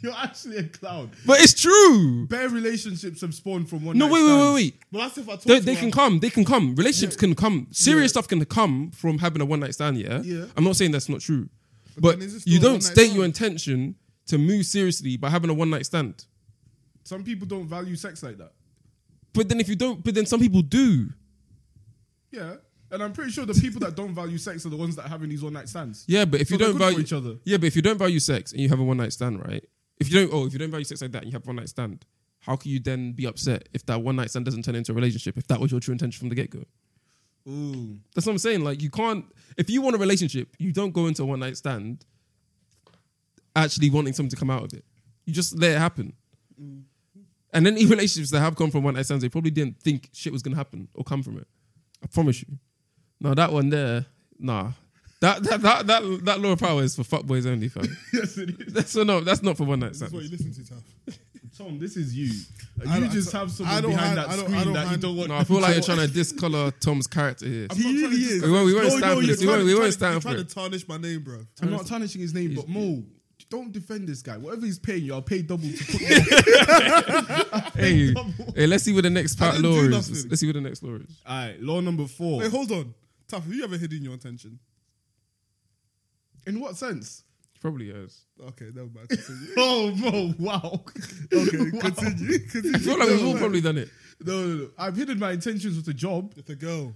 You're 0.02 0.12
actually 0.12 0.58
a 0.58 0.64
clown. 0.64 1.10
But 1.24 1.40
it's 1.40 1.54
true. 1.58 2.26
Bare 2.26 2.50
relationships 2.50 3.22
have 3.22 3.34
spawned 3.34 3.70
from 3.70 3.86
one. 3.86 3.96
No, 3.96 4.06
night 4.06 4.12
wait, 4.12 4.22
wait, 4.26 4.40
wait, 4.48 4.54
wait. 4.54 4.74
But 4.92 4.98
that's 4.98 5.18
if 5.18 5.28
I 5.28 5.32
talk 5.32 5.42
They, 5.44 5.60
to 5.60 5.64
they 5.64 5.74
her. 5.74 5.80
can 5.80 5.90
come. 5.90 6.18
They 6.20 6.28
can 6.28 6.44
come. 6.44 6.74
Relationships 6.74 7.16
can 7.16 7.34
come. 7.34 7.68
Serious 7.70 8.10
stuff 8.10 8.28
can 8.28 8.44
come 8.44 8.90
from 8.90 9.16
having 9.18 9.40
a 9.40 9.46
one 9.46 9.60
night 9.60 9.72
stand. 9.72 9.96
Yeah. 9.96 10.20
Yeah. 10.22 10.44
I'm 10.58 10.64
not 10.64 10.76
saying 10.76 10.90
that's 10.90 11.08
not 11.08 11.20
true, 11.20 11.48
But 11.94 12.02
but, 12.02 12.18
then 12.18 12.28
is 12.28 12.34
it 12.36 12.46
you 12.46 12.58
a 12.58 12.60
don't 12.60 12.70
one-night 12.72 12.82
state 12.82 12.94
stand? 13.04 13.14
your 13.16 13.24
intention 13.24 13.94
to 14.26 14.36
move 14.36 14.66
seriously 14.66 15.16
by 15.16 15.30
having 15.30 15.48
a 15.48 15.54
one 15.54 15.70
night 15.70 15.86
stand. 15.86 16.26
Some 17.04 17.24
people 17.24 17.46
don't 17.46 17.66
value 17.66 17.96
sex 17.96 18.22
like 18.22 18.36
that. 18.38 18.52
But 19.32 19.48
then 19.48 19.58
if 19.58 19.68
you 19.70 19.76
don't, 19.76 20.04
but 20.04 20.14
then 20.14 20.26
some 20.26 20.40
people 20.40 20.60
do. 20.60 21.08
Yeah, 22.34 22.54
and 22.90 23.02
I'm 23.02 23.12
pretty 23.12 23.30
sure 23.30 23.46
the 23.46 23.54
people 23.54 23.80
that 23.80 23.94
don't 23.94 24.14
value 24.14 24.38
sex 24.38 24.66
are 24.66 24.70
the 24.70 24.76
ones 24.76 24.96
that 24.96 25.06
are 25.06 25.08
having 25.08 25.28
these 25.28 25.42
one 25.42 25.52
night 25.52 25.68
stands. 25.68 26.04
Yeah, 26.08 26.24
but 26.24 26.40
if 26.40 26.48
So 26.48 26.54
you 26.54 26.58
they're 26.58 26.68
don't 26.68 26.76
good 26.78 26.82
for 26.84 26.90
value 26.90 27.00
each 27.00 27.12
other. 27.12 27.36
yeah, 27.44 27.56
but 27.56 27.66
if 27.66 27.76
you 27.76 27.82
don't 27.82 27.98
value 27.98 28.18
sex 28.20 28.52
and 28.52 28.60
you 28.60 28.68
have 28.68 28.80
a 28.80 28.84
one 28.84 28.96
night 28.96 29.12
stand, 29.12 29.40
right? 29.46 29.64
If 30.00 30.10
you 30.12 30.18
don't, 30.26 30.34
oh, 30.34 30.46
if 30.46 30.52
you 30.52 30.58
don't 30.58 30.70
value 30.70 30.84
sex 30.84 31.00
like 31.02 31.12
that 31.12 31.22
and 31.22 31.32
you 31.32 31.36
have 31.36 31.46
one 31.46 31.56
night 31.56 31.68
stand, 31.68 32.04
how 32.40 32.56
can 32.56 32.70
you 32.70 32.80
then 32.80 33.12
be 33.12 33.26
upset 33.26 33.68
if 33.72 33.86
that 33.86 34.02
one 34.02 34.16
night 34.16 34.30
stand 34.30 34.44
doesn't 34.44 34.64
turn 34.64 34.74
into 34.74 34.92
a 34.92 34.94
relationship? 34.94 35.38
If 35.38 35.46
that 35.46 35.60
was 35.60 35.70
your 35.70 35.80
true 35.80 35.92
intention 35.92 36.18
from 36.18 36.28
the 36.28 36.34
get 36.34 36.50
go, 36.50 36.64
Ooh, 37.48 37.98
that's 38.14 38.26
what 38.26 38.32
I'm 38.32 38.38
saying. 38.38 38.64
Like 38.64 38.82
you 38.82 38.90
can't. 38.90 39.24
If 39.56 39.70
you 39.70 39.80
want 39.82 39.94
a 39.96 39.98
relationship, 39.98 40.48
you 40.58 40.72
don't 40.72 40.92
go 40.92 41.06
into 41.06 41.22
a 41.22 41.26
one 41.26 41.40
night 41.40 41.56
stand 41.56 42.04
actually 43.56 43.90
wanting 43.90 44.12
something 44.12 44.30
to 44.30 44.36
come 44.36 44.50
out 44.50 44.64
of 44.64 44.72
it. 44.72 44.84
You 45.26 45.32
just 45.32 45.56
let 45.58 45.72
it 45.72 45.78
happen. 45.78 46.12
Mm-hmm. 46.60 46.80
And 47.52 47.64
then 47.66 47.78
even 47.78 47.90
relationships 47.98 48.30
that 48.32 48.40
have 48.40 48.56
come 48.56 48.70
from 48.70 48.82
one 48.82 48.94
night 48.94 49.04
stands, 49.04 49.22
they 49.22 49.28
probably 49.28 49.50
didn't 49.52 49.80
think 49.80 50.10
shit 50.12 50.32
was 50.32 50.42
gonna 50.42 50.56
happen 50.56 50.88
or 50.94 51.04
come 51.04 51.22
from 51.22 51.38
it. 51.38 51.46
I 52.04 52.06
promise 52.08 52.42
you. 52.42 52.58
No, 53.20 53.34
that 53.34 53.52
one 53.52 53.70
there, 53.70 54.06
nah. 54.38 54.72
That 55.20 55.42
that 55.44 55.62
that 55.62 55.86
that, 55.86 56.20
that 56.24 56.40
law 56.40 56.50
of 56.52 56.58
power 56.60 56.82
is 56.82 56.94
for 56.96 57.02
fuckboys 57.02 57.46
only, 57.46 57.68
fam. 57.68 57.84
yes, 58.12 58.36
it 58.36 58.60
is. 58.60 58.72
That's 58.74 58.90
so 58.90 59.02
no, 59.04 59.20
that's 59.20 59.42
not 59.42 59.56
for 59.56 59.64
one 59.64 59.80
night 59.80 59.92
This 59.94 60.02
is 60.02 60.08
stands. 60.08 60.14
what 60.14 60.24
you 60.24 60.30
listen 60.30 60.52
to, 60.52 60.68
Taff. 60.68 61.18
Tom, 61.56 61.78
this 61.78 61.96
is 61.96 62.14
you. 62.14 62.32
I 62.90 62.96
You 62.96 63.00
don't- 63.02 63.12
just 63.12 63.32
I- 63.34 63.38
have 63.38 63.48
I 63.48 63.50
someone 63.52 63.82
don't 63.82 63.90
behind 63.92 64.06
hand- 64.06 64.18
that 64.18 64.28
I 64.28 64.36
don't- 64.36 64.44
screen 64.46 64.58
I 64.58 64.64
don't 64.64 64.72
that 64.74 64.82
you 64.82 64.88
hand- 64.88 65.02
don't 65.02 65.16
want. 65.16 65.28
No, 65.28 65.36
I 65.36 65.44
feel 65.44 65.60
like 65.60 65.74
you're 65.74 65.84
trying 65.84 65.98
to 65.98 66.08
discolor 66.12 66.72
Tom's 66.72 67.06
character 67.06 67.46
here. 67.46 67.68
He 67.74 68.02
really 68.02 68.16
is. 68.16 68.42
We 68.42 68.50
won't- 68.50 68.66
we 68.66 68.74
won't 68.74 68.84
No, 68.86 68.90
stand 68.90 69.00
no, 69.02 69.14
for 69.14 69.20
you're 69.20 69.26
this. 69.28 69.40
We 69.40 69.46
trying 69.46 69.56
won't- 69.58 69.60
to- 69.60 69.66
we 69.66 69.74
won't 69.74 69.80
trying 69.80 69.86
to- 69.86 69.92
stand 69.92 70.12
You're 70.14 70.20
trying 70.20 70.36
it. 70.40 70.48
to 70.48 70.54
tarnish 70.54 70.88
my 70.88 70.96
name, 70.98 71.22
bro. 71.22 71.46
I'm 71.62 71.70
not 71.70 71.86
tarnishing 71.86 72.20
his 72.20 72.34
name, 72.34 72.54
but 72.56 72.68
Mo, 72.68 73.04
don't 73.50 73.72
defend 73.72 74.08
this 74.08 74.22
guy. 74.22 74.36
Whatever 74.36 74.66
he's 74.66 74.78
paying 74.78 75.04
you, 75.04 75.14
I'll 75.14 75.22
pay 75.22 75.42
double 75.42 75.68
to 75.68 75.84
put 75.84 76.00
you. 76.00 76.20
Hey, 77.74 78.14
hey, 78.54 78.66
let's 78.66 78.84
see 78.84 78.92
what 78.92 79.02
the 79.04 79.10
next 79.10 79.40
I 79.40 79.44
part 79.50 79.56
didn't 79.56 79.70
law 79.70 79.78
is. 79.78 80.10
nothing. 80.10 80.28
Let's 80.30 80.40
see 80.40 80.46
what 80.46 80.54
the 80.54 80.60
next 80.60 80.82
law 80.82 80.94
is. 80.94 81.20
All 81.26 81.36
right, 81.46 81.60
law 81.60 81.80
number 81.80 82.06
four. 82.06 82.38
Wait, 82.40 82.50
hold 82.50 82.70
on. 82.72 82.94
Taff, 83.28 83.44
have 83.44 83.52
you 83.52 83.64
ever 83.64 83.76
hidden 83.76 84.02
your 84.02 84.12
intention? 84.14 84.58
In 86.46 86.60
what 86.60 86.76
sense? 86.76 87.24
Probably 87.60 87.90
is. 87.90 88.26
Okay, 88.48 88.66
never 88.74 88.88
mind. 88.94 89.08
Continue. 89.08 89.48
Oh, 89.56 89.90
Mo, 89.96 90.34
wow. 90.38 90.82
okay, 91.32 91.70
Wow. 91.72 91.80
continue. 91.80 92.38
Continue. 92.40 92.74
I 92.76 92.78
feel 92.78 92.98
like 92.98 93.08
we've 93.08 93.24
all 93.26 93.36
probably 93.38 93.60
done 93.62 93.78
it. 93.78 93.88
No, 94.24 94.40
no, 94.46 94.54
no. 94.64 94.68
I've 94.78 94.96
hidden 94.96 95.18
my 95.18 95.32
intentions 95.32 95.76
with 95.76 95.88
a 95.88 95.94
job. 95.94 96.34
With 96.36 96.48
a 96.50 96.54
girl. 96.54 96.94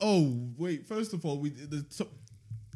Oh, 0.00 0.48
wait. 0.58 0.86
First 0.86 1.14
of 1.14 1.24
all, 1.24 1.38
we 1.38 1.50
the 1.50 1.86
so, 1.88 2.06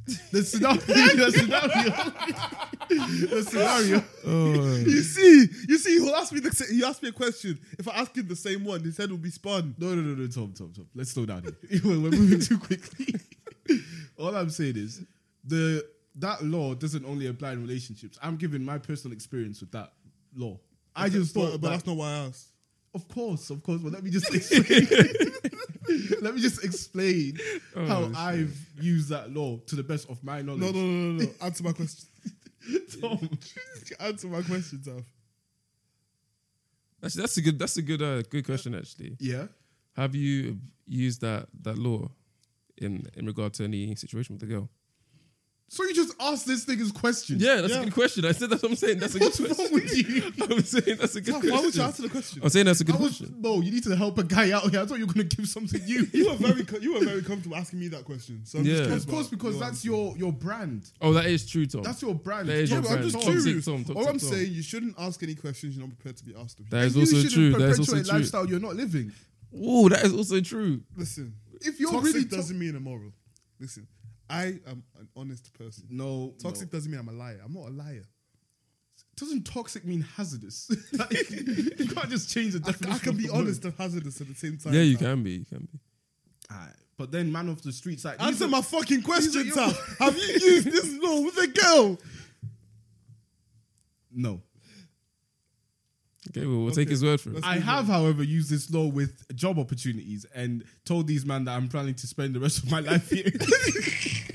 the 0.30 0.42
scenario, 0.44 0.80
the 0.80 1.32
scenario, 1.32 3.26
the 3.36 3.42
scenario. 3.42 4.04
Oh, 4.24 4.76
You 4.86 5.02
see, 5.02 5.46
you 5.68 5.78
see, 5.78 5.98
he'll 6.00 6.14
ask 6.14 6.32
me 6.32 6.40
the 6.40 6.52
sa- 6.52 6.64
he 6.72 6.84
asked 6.84 7.02
me 7.02 7.08
a 7.08 7.12
question. 7.12 7.58
If 7.78 7.88
I 7.88 7.92
ask 7.96 8.16
him 8.16 8.28
the 8.28 8.36
same 8.36 8.64
one, 8.64 8.80
his 8.82 8.96
head 8.96 9.10
will 9.10 9.18
be 9.18 9.30
spun. 9.30 9.74
No, 9.78 9.94
no, 9.94 10.02
no, 10.02 10.14
no, 10.14 10.26
Tom, 10.28 10.52
Tom, 10.56 10.72
Tom. 10.74 10.86
Let's 10.94 11.10
slow 11.10 11.26
down 11.26 11.42
here. 11.42 11.80
We're 11.84 11.94
moving 11.96 12.40
too 12.40 12.58
quickly. 12.58 13.14
All 14.18 14.34
I'm 14.36 14.50
saying 14.50 14.76
is 14.76 15.02
the 15.44 15.84
that 16.16 16.42
law 16.44 16.74
doesn't 16.74 17.04
only 17.04 17.26
apply 17.26 17.52
in 17.52 17.62
relationships. 17.62 18.18
I'm 18.22 18.36
giving 18.36 18.64
my 18.64 18.78
personal 18.78 19.12
experience 19.14 19.60
with 19.60 19.72
that 19.72 19.92
law. 20.34 20.58
I 20.94 21.08
just 21.08 21.34
thought, 21.34 21.52
but 21.52 21.60
that- 21.62 21.68
that's 21.70 21.86
not 21.86 21.96
why 21.96 22.10
I 22.12 22.16
asked. 22.28 22.48
of 22.94 23.08
course, 23.08 23.50
of 23.50 23.62
course. 23.64 23.80
But 23.82 23.92
let 23.92 24.04
me 24.04 24.10
just 24.10 24.32
explain. 24.32 24.86
let 26.22 26.34
me 26.34 26.40
just 26.40 26.64
explain 26.64 27.38
how 27.74 28.06
shit. 28.08 28.16
I've 28.16 28.56
used 28.80 29.08
that 29.10 29.32
law 29.32 29.58
to 29.66 29.76
the 29.76 29.82
best 29.82 30.08
of 30.10 30.22
my 30.24 30.42
knowledge. 30.42 30.60
No, 30.62 30.70
no, 30.72 30.80
no, 30.80 31.12
no, 31.12 31.24
no. 31.24 31.30
Answer 31.42 31.64
my 31.64 31.72
question. 31.72 32.08
Tom. 33.00 33.30
Answer 34.00 34.26
my 34.28 34.42
question, 34.42 34.82
Taff. 34.84 35.04
Actually, 37.04 37.20
that's 37.22 37.36
a 37.36 37.42
good. 37.42 37.58
That's 37.58 37.76
a 37.76 37.82
good. 37.82 38.02
Uh, 38.02 38.22
good 38.22 38.44
question. 38.44 38.74
Actually, 38.74 39.16
Yeah. 39.20 39.46
have 39.96 40.14
you 40.14 40.58
used 40.86 41.20
that 41.20 41.48
that 41.62 41.78
law 41.78 42.10
in 42.78 43.06
in 43.14 43.26
regard 43.26 43.54
to 43.54 43.64
any 43.64 43.94
situation 43.94 44.34
with 44.36 44.40
the 44.40 44.46
girl? 44.54 44.68
So 45.68 45.82
you 45.82 45.94
just 45.94 46.14
asked 46.20 46.46
this 46.46 46.64
nigga's 46.64 46.92
question. 46.92 47.38
Yeah, 47.40 47.60
that's 47.60 47.72
Yeah. 47.74 47.80
a 47.80 47.84
good 47.84 47.92
question. 47.92 48.24
I 48.24 48.30
said 48.32 48.50
that's 48.50 48.62
what 48.62 48.70
I'm 48.70 48.76
saying. 48.76 48.98
That's 49.00 49.16
a 49.16 49.18
good 49.18 49.26
What's 49.36 49.40
wrong 49.40 49.68
question. 49.68 49.74
with 49.74 49.96
you? 49.98 50.32
I'm 50.56 50.62
saying 50.62 50.96
that's 50.98 51.16
a 51.16 51.20
good 51.20 51.32
Taff, 51.32 51.40
question. 51.40 51.50
why 51.50 51.60
would 51.60 51.74
you 51.74 51.82
answer 51.82 52.02
the 52.02 52.08
question? 52.08 52.40
I'm 52.44 52.48
saying 52.50 52.66
that's 52.66 52.80
a 52.80 52.84
good 52.84 52.94
I 52.94 52.98
was, 52.98 53.16
question. 53.18 53.34
no, 53.40 53.60
you 53.60 53.72
need 53.72 53.82
to 53.82 53.96
help 53.96 54.16
a 54.18 54.22
guy 54.22 54.52
out 54.52 54.70
here. 54.70 54.80
I 54.80 54.86
thought 54.86 54.98
you 55.00 55.06
were 55.06 55.12
gonna 55.12 55.24
give 55.24 55.48
something 55.48 55.80
you. 55.84 56.06
You 56.12 56.30
were 56.30 56.36
very, 56.36 56.64
co- 56.64 56.78
you 56.78 56.94
were 56.94 57.04
very 57.04 57.20
comfortable 57.22 57.56
asking 57.56 57.80
me 57.80 57.88
that 57.88 58.04
question. 58.04 58.42
So 58.44 58.60
I'm 58.60 58.64
Yeah. 58.64 58.70
just 58.74 58.80
Of 58.80 58.86
curious 58.86 59.02
Of 59.04 59.10
course, 59.10 59.26
about 59.26 59.30
because 59.38 59.58
that's 59.58 59.84
your 59.84 60.16
your 60.16 60.32
brand. 60.32 60.88
Oh, 61.00 61.12
that 61.14 61.26
is 61.26 61.44
true, 61.50 61.66
Tom. 61.66 61.82
That's 61.82 62.00
your 62.00 62.14
brand. 62.14 62.48
That 62.48 62.58
is 62.58 62.70
Yeah, 62.70 62.76
your 62.76 62.82
but 62.82 62.88
I'm 62.90 62.96
brand. 62.98 63.10
just 63.12 63.24
Toxic 63.26 63.42
curious. 63.42 63.64
Tom, 63.64 63.78
toxic 63.84 63.96
All 63.96 64.08
I'm 64.08 64.18
Tom. 64.20 64.28
saying, 64.30 64.52
you 64.52 64.62
shouldn't 64.62 64.94
ask 64.98 65.20
any 65.24 65.34
questions 65.34 65.76
you're 65.76 65.84
not 65.86 65.96
prepared 65.96 66.16
to 66.18 66.24
be 66.24 66.34
asked 66.36 66.60
of. 66.60 66.70
That 66.70 66.84
is 66.84 66.94
you 66.94 67.00
also 67.02 67.16
shouldn't 67.16 67.32
true. 67.32 67.50
That 67.54 67.70
is 67.70 67.78
also 67.80 67.92
perpetuate 67.92 68.08
true. 68.10 68.18
lifestyle 68.20 68.48
you're 68.48 68.60
not 68.60 68.76
living. 68.76 69.12
Oh, 69.52 69.88
that 69.88 70.04
is 70.04 70.12
also 70.12 70.40
true. 70.40 70.82
Listen, 70.96 71.34
If 71.60 71.80
you're 71.80 71.90
toxic 71.90 72.14
really 72.14 72.24
to- 72.28 72.36
doesn't 72.36 72.58
mean 72.58 72.76
immoral. 72.76 73.12
Listen, 73.58 73.86
I 74.28 74.58
am 74.66 74.82
an 74.98 75.08
honest 75.16 75.52
person. 75.54 75.84
No, 75.90 76.34
Toxic 76.42 76.72
no. 76.72 76.76
doesn't 76.78 76.90
mean 76.90 77.00
I'm 77.00 77.08
a 77.08 77.12
liar. 77.12 77.40
I'm 77.44 77.52
not 77.52 77.68
a 77.68 77.70
liar. 77.72 78.02
doesn't 79.16 79.44
toxic 79.44 79.84
mean 79.84 80.02
hazardous. 80.02 80.68
like, 80.98 81.30
you 81.30 81.86
can't 81.88 82.10
just 82.10 82.28
change 82.32 82.54
the 82.54 82.60
I, 82.64 82.72
definition. 82.72 82.92
I 82.92 82.98
can 82.98 83.16
be 83.16 83.28
honest 83.30 83.64
and 83.64 83.74
hazardous 83.78 84.20
at 84.20 84.28
the 84.28 84.34
same 84.34 84.58
time. 84.58 84.74
Yeah, 84.74 84.82
you 84.82 84.94
Taff. 84.96 85.02
can 85.02 85.22
be. 85.22 85.30
You 85.32 85.44
can 85.44 85.68
be. 85.72 85.78
Alright, 86.52 86.74
But 86.98 87.12
then, 87.12 87.30
man 87.32 87.48
of 87.48 87.62
the 87.62 87.72
streets, 87.72 88.04
like 88.04 88.18
these 88.18 88.26
Answer 88.26 88.44
are- 88.46 88.48
my 88.48 88.62
fucking 88.62 89.02
question, 89.02 89.46
your- 89.46 89.56
Have 90.00 90.16
you 90.16 90.22
used 90.22 90.66
this 90.70 90.98
law 91.00 91.20
with 91.22 91.36
a 91.38 91.46
girl? 91.46 91.98
no. 94.12 94.40
Okay, 96.30 96.44
well, 96.44 96.58
we'll 96.64 96.72
take 96.74 96.88
his 96.88 97.04
word 97.04 97.20
for 97.20 97.30
it. 97.30 97.44
I 97.44 97.58
have, 97.58 97.86
however, 97.86 98.22
used 98.24 98.50
this 98.50 98.68
law 98.70 98.86
with 98.88 99.24
job 99.36 99.60
opportunities 99.60 100.26
and 100.34 100.64
told 100.84 101.06
these 101.06 101.24
men 101.24 101.44
that 101.44 101.52
I'm 101.52 101.68
planning 101.68 101.94
to 101.94 102.06
spend 102.08 102.34
the 102.34 102.40
rest 102.40 102.64
of 102.64 102.70
my 102.70 102.80
life 102.80 103.08
here. 103.10 103.30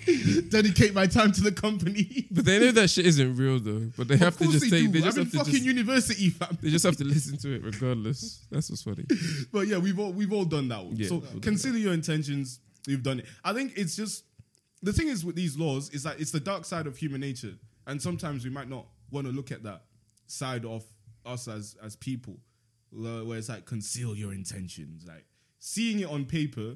Dedicate 0.49 0.93
my 0.93 1.05
time 1.07 1.31
to 1.31 1.41
the 1.41 1.51
company. 1.51 2.27
But 2.31 2.45
they 2.45 2.59
know 2.59 2.71
that 2.71 2.89
shit 2.89 3.05
isn't 3.05 3.35
real 3.35 3.59
though. 3.59 3.91
But 3.97 4.07
they 4.07 4.17
have 4.17 4.37
to 4.37 4.45
just 4.45 4.69
they 4.69 4.69
take. 4.69 4.91
do. 4.91 4.99
They 4.99 5.01
just 5.01 5.17
I'm 5.17 5.21
in 5.21 5.27
have 5.27 5.31
to 5.33 5.37
fucking 5.39 5.53
just. 5.53 5.65
university, 5.65 6.29
fam. 6.29 6.57
They 6.61 6.69
just 6.69 6.85
have 6.85 6.97
to 6.97 7.03
listen 7.03 7.37
to 7.37 7.55
it 7.55 7.63
regardless. 7.63 8.45
That's 8.51 8.69
what's 8.69 8.83
funny. 8.83 9.05
But 9.51 9.67
yeah, 9.67 9.77
we've 9.77 9.99
all 9.99 10.11
we've 10.13 10.31
all 10.31 10.45
done 10.45 10.67
that 10.69 10.83
one. 10.83 10.95
Yeah, 10.95 11.07
so 11.07 11.15
we've 11.15 11.23
all 11.25 11.31
done 11.31 11.41
consider 11.41 11.77
your 11.77 11.93
intentions. 11.93 12.59
You've 12.87 13.03
done 13.03 13.19
it. 13.19 13.25
I 13.43 13.53
think 13.53 13.73
it's 13.75 13.95
just 13.95 14.23
the 14.81 14.93
thing 14.93 15.07
is 15.07 15.23
with 15.23 15.35
these 15.35 15.57
laws 15.57 15.89
is 15.91 16.03
that 16.03 16.19
it's 16.19 16.31
the 16.31 16.39
dark 16.39 16.65
side 16.65 16.87
of 16.87 16.97
human 16.97 17.21
nature, 17.21 17.53
and 17.87 18.01
sometimes 18.01 18.43
we 18.43 18.49
might 18.49 18.69
not 18.69 18.85
want 19.11 19.27
to 19.27 19.33
look 19.33 19.51
at 19.51 19.63
that 19.63 19.83
side 20.27 20.65
of 20.65 20.83
us 21.25 21.47
as 21.47 21.75
as 21.83 21.95
people, 21.95 22.37
where 22.91 23.37
it's 23.37 23.49
like 23.49 23.65
conceal 23.65 24.15
your 24.15 24.33
intentions. 24.33 25.05
Like 25.07 25.25
seeing 25.59 25.99
it 25.99 26.09
on 26.09 26.25
paper 26.25 26.75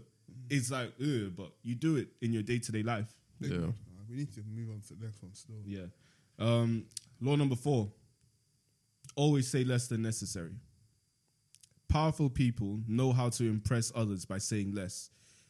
is 0.50 0.72
like, 0.72 0.94
ugh, 1.02 1.34
but 1.36 1.52
you 1.64 1.76
do 1.76 1.96
it 1.96 2.10
in 2.22 2.34
your 2.34 2.44
day 2.44 2.60
to 2.60 2.72
day 2.72 2.84
life. 2.84 3.14
Yeah. 3.40 3.58
Uh, 3.58 3.72
we 4.10 4.16
need 4.18 4.34
to 4.34 4.42
move 4.54 4.70
on 4.70 4.82
to 4.88 4.94
the 4.94 5.06
next 5.06 5.22
one 5.22 5.34
still. 5.34 5.56
Yeah. 5.66 5.86
Um, 6.40 6.86
law 7.22 7.36
number 7.36 7.56
four 7.56 7.92
always 9.16 9.50
say 9.50 9.64
less 9.64 9.88
than 9.88 10.02
necessary. 10.02 10.54
Powerful 11.88 12.30
people 12.30 12.80
know 12.88 13.14
how 13.14 13.30
to 13.30 13.48
impress 13.48 13.92
others 13.96 14.26
by 14.26 14.38
saying 14.38 14.74
less. 14.74 15.10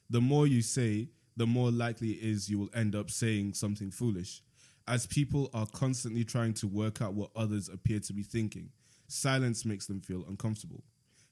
The 0.09 0.21
more 0.21 0.45
you 0.45 0.61
say, 0.61 1.09
the 1.37 1.47
more 1.47 1.71
likely 1.71 2.11
it 2.11 2.23
is 2.23 2.49
you 2.49 2.59
will 2.59 2.69
end 2.73 2.95
up 2.95 3.09
saying 3.09 3.53
something 3.53 3.91
foolish. 3.91 4.41
As 4.87 5.07
people 5.07 5.49
are 5.53 5.65
constantly 5.65 6.23
trying 6.23 6.53
to 6.55 6.67
work 6.67 7.01
out 7.01 7.13
what 7.13 7.31
others 7.35 7.69
appear 7.69 7.99
to 8.01 8.13
be 8.13 8.21
thinking, 8.21 8.69
silence 9.07 9.65
makes 9.65 9.87
them 9.87 9.99
feel 9.99 10.23
uncomfortable. 10.29 10.83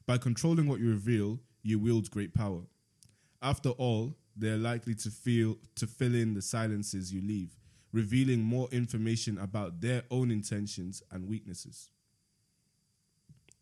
By 0.06 0.18
controlling 0.18 0.66
what 0.66 0.80
you 0.80 0.90
reveal, 0.90 1.38
you 1.62 1.78
wield 1.78 2.10
great 2.10 2.34
power. 2.34 2.62
After 3.44 3.68
all, 3.68 4.16
they're 4.34 4.56
likely 4.56 4.94
to 4.96 5.10
feel 5.10 5.58
to 5.76 5.86
fill 5.86 6.14
in 6.14 6.32
the 6.32 6.42
silences 6.42 7.12
you 7.12 7.20
leave, 7.20 7.50
revealing 7.92 8.40
more 8.40 8.68
information 8.72 9.38
about 9.38 9.82
their 9.82 10.02
own 10.10 10.30
intentions 10.30 11.02
and 11.12 11.28
weaknesses. 11.28 11.90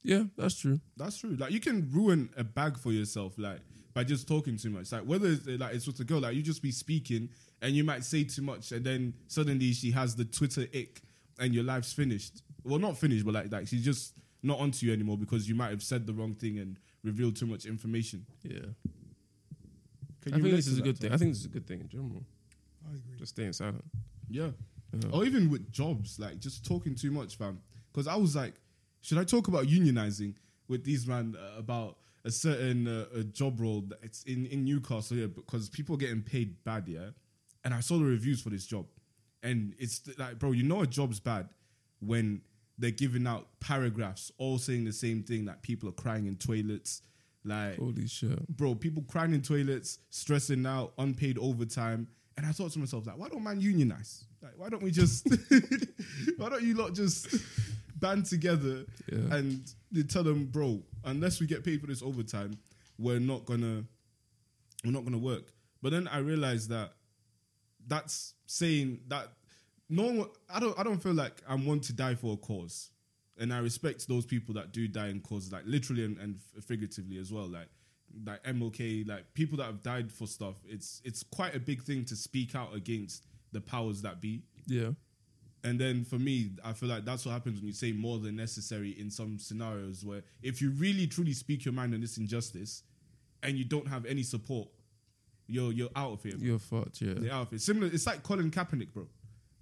Yeah, 0.04 0.24
that's 0.36 0.58
true. 0.58 0.80
That's 0.96 1.18
true. 1.18 1.36
Like 1.36 1.50
you 1.50 1.60
can 1.60 1.90
ruin 1.92 2.30
a 2.36 2.44
bag 2.44 2.78
for 2.78 2.92
yourself, 2.92 3.34
like 3.38 3.58
by 3.92 4.04
just 4.04 4.28
talking 4.28 4.56
too 4.56 4.70
much. 4.70 4.92
Like 4.92 5.02
whether 5.02 5.28
it's 5.28 5.46
like 5.46 5.74
it's 5.74 5.86
with 5.86 5.98
a 6.00 6.04
girl, 6.04 6.20
like 6.20 6.36
you 6.36 6.42
just 6.42 6.62
be 6.62 6.70
speaking 6.72 7.28
and 7.60 7.74
you 7.74 7.82
might 7.84 8.04
say 8.04 8.22
too 8.22 8.42
much, 8.42 8.70
and 8.70 8.84
then 8.84 9.14
suddenly 9.26 9.72
she 9.72 9.90
has 9.90 10.14
the 10.14 10.24
Twitter 10.24 10.62
ick, 10.74 11.02
and 11.40 11.52
your 11.52 11.64
life's 11.64 11.92
finished. 11.92 12.42
Well, 12.64 12.78
not 12.78 12.96
finished, 12.96 13.24
but 13.24 13.34
like 13.34 13.50
like 13.52 13.66
she's 13.66 13.84
just 13.84 14.14
not 14.44 14.60
onto 14.60 14.86
you 14.86 14.92
anymore 14.92 15.18
because 15.18 15.48
you 15.48 15.56
might 15.56 15.70
have 15.70 15.82
said 15.82 16.06
the 16.06 16.12
wrong 16.12 16.34
thing 16.34 16.58
and 16.58 16.78
revealed 17.02 17.34
too 17.34 17.46
much 17.46 17.66
information. 17.66 18.26
Yeah. 18.42 18.60
Can 20.22 20.34
I 20.34 20.36
you 20.36 20.42
think 20.42 20.56
this 20.56 20.66
is 20.66 20.78
a 20.78 20.82
good 20.82 21.00
Tom? 21.00 21.08
thing. 21.08 21.12
I 21.12 21.16
think 21.16 21.30
this 21.32 21.40
is 21.40 21.46
a 21.46 21.50
good 21.50 21.66
thing 21.66 21.80
in 21.80 21.88
general. 21.88 22.24
I 22.86 22.94
agree. 22.94 23.18
Just 23.18 23.32
staying 23.32 23.52
silent. 23.52 23.84
Yeah. 24.28 24.50
Yeah. 24.92 25.10
Or 25.12 25.24
even 25.24 25.50
with 25.50 25.70
jobs, 25.72 26.18
like 26.18 26.38
just 26.38 26.64
talking 26.66 26.94
too 26.94 27.10
much, 27.10 27.36
fam. 27.36 27.60
Because 27.92 28.06
I 28.06 28.16
was 28.16 28.36
like, 28.36 28.54
should 29.00 29.18
I 29.18 29.24
talk 29.24 29.48
about 29.48 29.66
unionizing 29.66 30.34
with 30.68 30.84
these 30.84 31.06
man 31.06 31.36
uh, 31.38 31.58
about 31.58 31.96
a 32.24 32.30
certain 32.30 32.86
uh, 32.86 33.06
a 33.14 33.24
job 33.24 33.60
role 33.60 33.82
that 33.88 33.98
it's 34.02 34.22
in, 34.24 34.46
in 34.46 34.64
Newcastle, 34.64 35.16
yeah, 35.16 35.26
because 35.26 35.68
people 35.68 35.94
are 35.94 35.98
getting 35.98 36.22
paid 36.22 36.62
bad, 36.64 36.86
yeah. 36.86 37.10
And 37.64 37.74
I 37.74 37.80
saw 37.80 37.98
the 37.98 38.04
reviews 38.04 38.40
for 38.40 38.50
this 38.50 38.66
job, 38.66 38.86
and 39.42 39.74
it's 39.78 40.00
th- 40.00 40.18
like, 40.18 40.38
bro, 40.38 40.52
you 40.52 40.62
know 40.62 40.82
a 40.82 40.86
job's 40.86 41.20
bad 41.20 41.48
when 42.00 42.42
they're 42.78 42.90
giving 42.90 43.26
out 43.26 43.48
paragraphs 43.60 44.30
all 44.38 44.58
saying 44.58 44.84
the 44.84 44.92
same 44.92 45.22
thing 45.22 45.44
that 45.46 45.62
people 45.62 45.88
are 45.88 45.92
crying 45.92 46.26
in 46.26 46.36
toilets, 46.36 47.02
like 47.44 47.76
Holy 47.78 48.06
shit. 48.06 48.46
bro, 48.56 48.74
people 48.74 49.02
crying 49.08 49.34
in 49.34 49.42
toilets, 49.42 49.98
stressing 50.10 50.64
out, 50.66 50.92
unpaid 50.98 51.38
overtime. 51.38 52.06
And 52.36 52.46
I 52.46 52.52
thought 52.52 52.72
to 52.72 52.78
myself, 52.78 53.06
like, 53.06 53.18
why 53.18 53.28
don't 53.28 53.42
man 53.44 53.60
unionize? 53.60 54.24
Like, 54.42 54.52
why 54.56 54.68
don't 54.70 54.82
we 54.82 54.90
just, 54.90 55.28
why 56.38 56.48
don't 56.48 56.62
you 56.62 56.74
lot 56.74 56.94
just 56.94 57.34
band 57.96 58.24
together 58.26 58.84
Yeah. 59.12 59.36
and 59.36 59.62
they 59.90 60.02
tell 60.02 60.22
them, 60.24 60.46
bro, 60.46 60.82
unless 61.04 61.40
we 61.40 61.46
get 61.46 61.62
paid 61.64 61.80
for 61.80 61.86
this 61.88 62.02
overtime, 62.02 62.58
we're 62.98 63.20
not 63.20 63.44
gonna, 63.44 63.84
we're 64.84 64.92
not 64.92 65.04
gonna 65.04 65.18
work. 65.18 65.52
But 65.82 65.92
then 65.92 66.08
I 66.08 66.18
realized 66.18 66.70
that 66.70 66.92
that's 67.86 68.34
saying 68.46 69.00
that 69.08 69.28
no 69.90 70.04
one, 70.04 70.28
I 70.48 70.58
don't, 70.60 70.78
I 70.78 70.82
don't 70.84 71.02
feel 71.02 71.12
like 71.14 71.42
I'm 71.48 71.66
one 71.66 71.80
to 71.80 71.92
die 71.92 72.14
for 72.14 72.32
a 72.34 72.36
cause. 72.36 72.90
And 73.42 73.52
I 73.52 73.58
respect 73.58 74.06
those 74.06 74.24
people 74.24 74.54
that 74.54 74.72
do 74.72 74.86
die 74.86 75.08
in 75.08 75.20
causes 75.20 75.52
like 75.52 75.64
literally 75.66 76.04
and, 76.04 76.16
and 76.18 76.40
figuratively 76.64 77.18
as 77.18 77.32
well. 77.32 77.48
Like 77.48 77.66
like 78.24 78.42
MLK, 78.44 79.08
like 79.08 79.24
people 79.34 79.58
that 79.58 79.64
have 79.64 79.82
died 79.82 80.12
for 80.12 80.26
stuff. 80.28 80.54
It's 80.64 81.02
it's 81.04 81.24
quite 81.24 81.54
a 81.56 81.58
big 81.58 81.82
thing 81.82 82.04
to 82.06 82.16
speak 82.16 82.54
out 82.54 82.72
against 82.72 83.26
the 83.50 83.60
powers 83.60 84.00
that 84.02 84.20
be. 84.20 84.44
Yeah. 84.66 84.90
And 85.64 85.78
then 85.78 86.04
for 86.04 86.16
me, 86.16 86.50
I 86.64 86.72
feel 86.72 86.88
like 86.88 87.04
that's 87.04 87.26
what 87.26 87.32
happens 87.32 87.58
when 87.58 87.66
you 87.66 87.72
say 87.72 87.92
more 87.92 88.18
than 88.18 88.36
necessary 88.36 88.90
in 88.90 89.10
some 89.10 89.38
scenarios 89.38 90.04
where 90.04 90.22
if 90.42 90.62
you 90.62 90.70
really 90.70 91.06
truly 91.08 91.32
speak 91.32 91.64
your 91.64 91.74
mind 91.74 91.94
on 91.94 92.00
this 92.00 92.18
injustice 92.18 92.84
and 93.42 93.56
you 93.56 93.64
don't 93.64 93.88
have 93.88 94.06
any 94.06 94.22
support, 94.22 94.68
you're 95.48 95.72
you're 95.72 95.90
out 95.96 96.12
of 96.12 96.22
here. 96.22 96.36
bro. 96.36 96.46
You're 96.46 96.58
fucked, 96.60 97.00
yeah. 97.00 97.14
You're 97.18 97.32
out 97.32 97.42
of 97.42 97.50
here. 97.50 97.58
Similar, 97.58 97.88
it's 97.92 98.06
like 98.06 98.22
Colin 98.22 98.52
Kaepernick, 98.52 98.92
bro. 98.92 99.08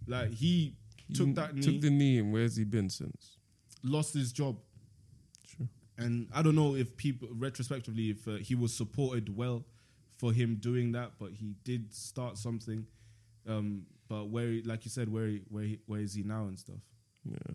Like 0.06 0.32
he 0.32 0.74
took 1.14 1.34
that 1.34 1.54
knee, 1.54 1.62
Took 1.62 1.80
the 1.80 1.90
knee, 1.90 2.18
and 2.18 2.30
where's 2.30 2.56
he 2.56 2.64
been 2.64 2.90
since? 2.90 3.38
Lost 3.82 4.14
his 4.14 4.32
job, 4.32 4.56
True. 5.56 5.68
and 5.98 6.28
I 6.34 6.42
don't 6.42 6.54
know 6.54 6.74
if 6.74 6.96
people 6.96 7.28
retrospectively 7.32 8.10
if 8.10 8.26
uh, 8.28 8.32
he 8.32 8.54
was 8.54 8.74
supported 8.74 9.36
well 9.36 9.64
for 10.18 10.32
him 10.32 10.56
doing 10.56 10.92
that, 10.92 11.12
but 11.18 11.32
he 11.32 11.54
did 11.64 11.92
start 11.94 12.38
something. 12.38 12.86
Um, 13.48 13.86
but 14.08 14.28
where, 14.28 14.60
like 14.64 14.84
you 14.84 14.90
said, 14.90 15.10
where 15.12 15.38
where 15.48 15.68
where 15.86 16.00
is 16.00 16.14
he 16.14 16.22
now 16.22 16.44
and 16.44 16.58
stuff. 16.58 16.80
Yeah. 17.24 17.54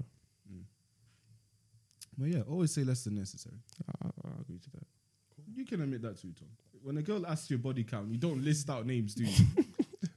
But 2.17 2.29
yeah, 2.29 2.41
always 2.49 2.73
say 2.73 2.83
less 2.83 3.03
than 3.03 3.15
necessary. 3.15 3.57
I, 4.03 4.07
I 4.07 4.31
agree 4.41 4.59
to 4.59 4.69
that. 4.71 4.87
You 5.53 5.65
can 5.65 5.81
admit 5.81 6.01
that 6.03 6.19
too, 6.19 6.31
Tom. 6.37 6.47
When 6.81 6.97
a 6.97 7.01
girl 7.01 7.25
asks 7.25 7.49
your 7.49 7.59
body 7.59 7.83
count, 7.83 8.09
you 8.09 8.17
don't 8.17 8.43
list 8.43 8.69
out 8.69 8.85
names, 8.85 9.15
do 9.15 9.25
you? 9.25 9.65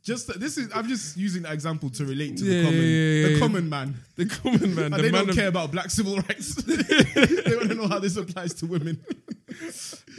just 0.09 0.41
this 0.41 0.57
is 0.59 0.69
I'm 0.75 0.89
just 0.89 1.17
using 1.17 1.43
that 1.43 1.53
example 1.53 1.91
to 1.91 2.05
relate 2.05 2.37
to 2.39 2.45
Yeah, 2.45 2.59
the 2.63 2.65
common 2.65 2.81
yeah, 2.81 2.87
yeah, 2.89 3.27
the 3.27 3.33
yeah. 3.35 3.39
common 3.39 3.69
man. 3.69 3.95
The 4.17 4.27
common 4.27 4.75
man, 4.75 4.85
And 4.93 4.95
the 4.95 5.03
they 5.03 5.11
man 5.13 5.21
don't 5.21 5.31
of, 5.31 5.37
care 5.37 5.49
about 5.49 5.71
black 5.71 5.91
civil 5.91 6.17
rights. 6.17 6.55
they 6.65 7.55
want 7.57 7.69
to 7.69 7.75
know 7.75 7.87
how 7.89 7.99
this 8.01 8.17
applies 8.17 8.55
to 8.55 8.67
women. 8.67 8.99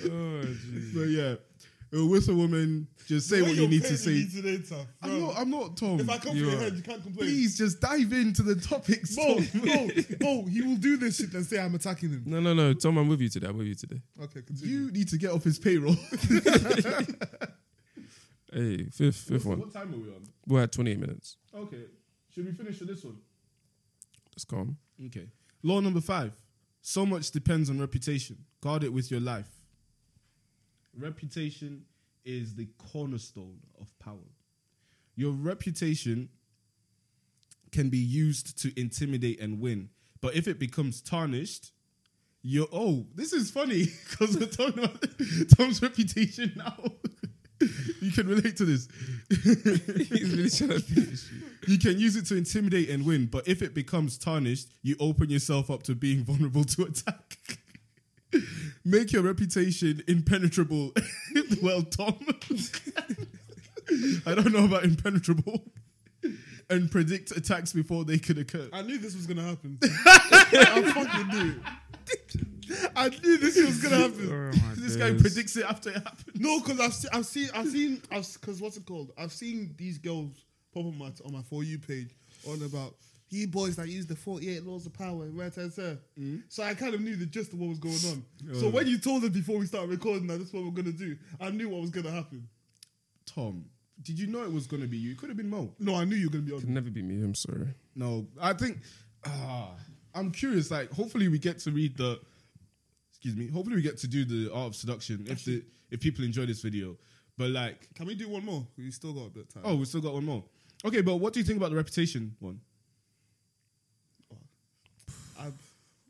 Oh, 0.01 0.41
jeez. 0.45 0.93
But 0.93 1.07
yeah, 1.09 1.35
uh, 1.99 2.05
with 2.05 2.29
a 2.29 2.33
woman, 2.33 2.87
just 3.07 3.27
say 3.29 3.41
what 3.41 3.53
you 3.55 3.67
need 3.67 3.83
to 3.83 3.97
say. 3.97 4.25
Today, 4.27 4.59
tough. 4.59 4.85
I'm 5.01 5.19
not. 5.19 5.33
I'm 5.39 5.49
not 5.49 5.75
Tom. 5.75 5.99
if 5.99 6.09
I 6.09 6.17
come 6.17 6.31
for 6.31 6.37
You 6.37 6.45
your 6.49 6.55
are. 6.55 6.59
head, 6.63 6.73
you 6.75 6.81
can't 6.83 7.03
complain. 7.03 7.27
Please 7.27 7.57
just 7.57 7.81
dive 7.81 8.13
into 8.13 8.43
the 8.43 8.55
topics. 8.55 9.15
Bro, 9.15 9.25
Tom. 9.25 9.61
bro, 9.61 9.87
bro, 10.19 10.45
he 10.45 10.61
will 10.61 10.77
do 10.77 10.95
this 10.97 11.17
shit 11.17 11.33
and 11.33 11.45
say 11.45 11.59
I'm 11.59 11.75
attacking 11.75 12.11
him. 12.11 12.23
No, 12.25 12.39
no, 12.39 12.53
no. 12.53 12.73
Tom, 12.73 12.97
I'm 12.97 13.09
with 13.09 13.19
you 13.21 13.29
today. 13.29 13.47
I'm 13.47 13.57
with 13.57 13.67
you 13.67 13.75
today. 13.75 14.01
Okay, 14.23 14.41
continue. 14.41 14.73
You 14.85 14.91
need 14.91 15.09
to 15.09 15.17
get 15.17 15.31
off 15.31 15.43
his 15.43 15.59
payroll. 15.59 15.95
Hey, 18.51 18.85
fifth, 18.85 19.17
fifth 19.17 19.45
one. 19.45 19.59
What 19.59 19.73
time 19.73 19.93
are 19.93 19.97
we 19.97 20.09
on? 20.09 20.23
We're 20.47 20.63
at 20.63 20.71
28 20.71 20.99
minutes. 20.99 21.37
Okay. 21.55 21.83
Should 22.33 22.45
we 22.45 22.51
finish 22.51 22.79
with 22.79 22.89
this 22.89 23.03
one? 23.03 23.17
Let's 24.33 24.45
calm. 24.45 24.77
Okay. 25.05 25.27
Law 25.63 25.79
number 25.79 26.01
five. 26.01 26.33
So 26.81 27.05
much 27.05 27.31
depends 27.31 27.69
on 27.69 27.79
reputation. 27.79 28.37
Guard 28.61 28.83
it 28.83 28.93
with 28.93 29.11
your 29.11 29.19
life. 29.19 29.49
Reputation 30.97 31.85
is 32.25 32.55
the 32.55 32.67
cornerstone 32.91 33.59
of 33.79 33.87
power. 33.99 34.17
Your 35.15 35.31
reputation 35.33 36.29
can 37.71 37.89
be 37.89 37.97
used 37.97 38.59
to 38.61 38.79
intimidate 38.79 39.39
and 39.39 39.59
win. 39.59 39.89
But 40.21 40.35
if 40.35 40.47
it 40.47 40.59
becomes 40.59 41.01
tarnished, 41.01 41.71
you're 42.41 42.67
oh, 42.71 43.05
this 43.15 43.33
is 43.33 43.51
funny 43.51 43.85
because 44.09 44.37
we're 44.37 44.47
talking 44.47 44.83
about 44.83 45.03
Tom's 45.57 45.81
reputation 45.81 46.53
now. 46.55 46.75
you 48.01 48.11
can 48.11 48.27
relate 48.27 48.57
to 48.57 48.65
this. 48.65 48.87
He's 49.29 50.33
really 50.33 50.49
trying 50.49 50.69
to 50.69 50.79
finish 50.79 51.31
you. 51.31 51.41
You 51.67 51.77
can 51.77 51.99
use 51.99 52.15
it 52.15 52.25
to 52.27 52.35
intimidate 52.35 52.89
and 52.89 53.05
win, 53.05 53.27
but 53.27 53.47
if 53.47 53.61
it 53.61 53.73
becomes 53.73 54.17
tarnished, 54.17 54.69
you 54.81 54.95
open 54.99 55.29
yourself 55.29 55.69
up 55.69 55.83
to 55.83 55.95
being 55.95 56.23
vulnerable 56.25 56.63
to 56.63 56.83
attack. 56.83 57.37
Make 58.85 59.11
your 59.11 59.23
reputation 59.23 60.03
impenetrable. 60.07 60.93
well, 61.61 61.83
Tom. 61.83 62.17
I 64.25 64.35
don't 64.35 64.53
know 64.53 64.65
about 64.65 64.83
impenetrable. 64.83 65.63
And 66.69 66.91
predict 66.91 67.31
attacks 67.31 67.73
before 67.73 68.05
they 68.05 68.19
could 68.19 68.37
occur. 68.37 68.69
I 68.71 68.83
knew 68.83 68.99
this 68.99 69.15
was 69.15 69.25
gonna 69.25 69.41
happen. 69.43 69.79
I 69.81 70.91
fucking 70.93 71.27
knew. 71.39 71.55
I 72.95 73.09
knew 73.09 73.37
this 73.37 73.57
was 73.57 73.81
gonna 73.81 73.97
happen. 74.07 74.51
This 74.79 74.95
guy 74.95 75.11
days. 75.11 75.21
predicts 75.21 75.55
it 75.57 75.65
after 75.65 75.89
it 75.89 75.95
happens. 75.97 76.39
No, 76.39 76.59
because 76.59 76.79
I've, 76.79 76.93
se- 76.93 77.09
I've 77.13 77.25
seen, 77.25 77.49
I've 77.53 77.67
seen, 77.67 78.01
I've, 78.11 78.27
because 78.33 78.61
what's 78.61 78.77
it 78.77 78.85
called? 78.85 79.11
I've 79.17 79.31
seen 79.33 79.75
these 79.77 79.97
girls 79.97 80.31
pop 80.73 80.85
on 80.85 80.97
my 80.97 81.11
on 81.25 81.33
my 81.33 81.41
for 81.43 81.63
you 81.63 81.77
page 81.79 82.15
on 82.47 82.61
about 82.63 82.95
you 83.29 83.47
boys 83.47 83.75
that 83.75 83.87
use 83.89 84.07
the 84.07 84.15
forty 84.15 84.49
eight 84.55 84.63
laws 84.65 84.85
of 84.85 84.93
power, 84.93 85.27
right? 85.31 85.55
and 85.57 85.71
there. 85.73 85.97
So 86.47 86.63
I 86.63 86.73
kind 86.73 86.93
of 86.95 87.01
knew 87.01 87.15
the 87.17 87.25
gist 87.25 87.53
of 87.53 87.59
what 87.59 87.69
was 87.69 87.79
going 87.79 87.99
on. 88.09 88.23
So 88.59 88.69
when 88.69 88.87
you 88.87 88.97
told 88.97 89.23
us 89.23 89.29
before 89.31 89.57
we 89.59 89.65
started 89.67 89.89
recording 89.91 90.25
that 90.27 90.37
this 90.39 90.47
is 90.47 90.53
what 90.53 90.63
we're 90.63 90.71
gonna 90.71 90.91
do, 90.93 91.17
I 91.39 91.49
knew 91.51 91.69
what 91.69 91.81
was 91.81 91.91
gonna 91.91 92.11
happen. 92.11 92.47
Tom, 93.25 93.65
did 94.01 94.17
you 94.17 94.27
know 94.27 94.41
it 94.43 94.51
was 94.51 94.65
going 94.65 94.81
to 94.81 94.87
be 94.87 94.97
you? 94.97 95.11
It 95.11 95.17
could 95.17 95.29
have 95.29 95.37
been 95.37 95.49
Mo. 95.49 95.73
No, 95.77 95.93
I 95.95 96.03
knew 96.05 96.15
you 96.15 96.27
were 96.27 96.31
gonna 96.31 96.43
be 96.45 96.51
Could 96.51 96.63
on. 96.67 96.73
never 96.73 96.89
be 96.89 97.03
me. 97.03 97.21
I'm 97.23 97.35
sorry. 97.35 97.67
No, 97.95 98.25
I 98.41 98.53
think. 98.53 98.79
ah, 99.25 99.71
I'm 100.15 100.31
curious. 100.31 100.71
Like, 100.71 100.91
hopefully, 100.91 101.27
we 101.27 101.37
get 101.37 101.59
to 101.59 101.71
read 101.71 101.95
the. 101.97 102.19
Excuse 103.21 103.35
me. 103.35 103.47
Hopefully, 103.51 103.75
we 103.75 103.81
get 103.81 103.97
to 103.97 104.07
do 104.07 104.23
the 104.23 104.53
art 104.53 104.67
of 104.67 104.75
seduction 104.75 105.25
if 105.27 105.43
the 105.43 105.61
if 105.91 105.99
people 105.99 106.23
enjoy 106.23 106.45
this 106.45 106.61
video. 106.61 106.95
But 107.37 107.49
like, 107.51 107.93
Can 107.95 108.05
we 108.07 108.15
do 108.15 108.29
one 108.29 108.45
more? 108.45 108.65
We 108.77 108.89
still 108.91 109.13
got 109.13 109.25
a 109.27 109.29
bit 109.29 109.43
of 109.43 109.53
time. 109.53 109.63
oh, 109.65 109.75
we 109.75 109.85
still 109.85 110.01
got 110.01 110.13
one 110.13 110.25
more. 110.25 110.43
Okay, 110.85 111.01
but 111.01 111.17
what 111.17 111.33
do 111.33 111.39
you 111.39 111.45
think 111.45 111.57
about 111.57 111.69
the 111.71 111.75
reputation 111.75 112.35
one 112.39 112.59
I've, 115.39 115.53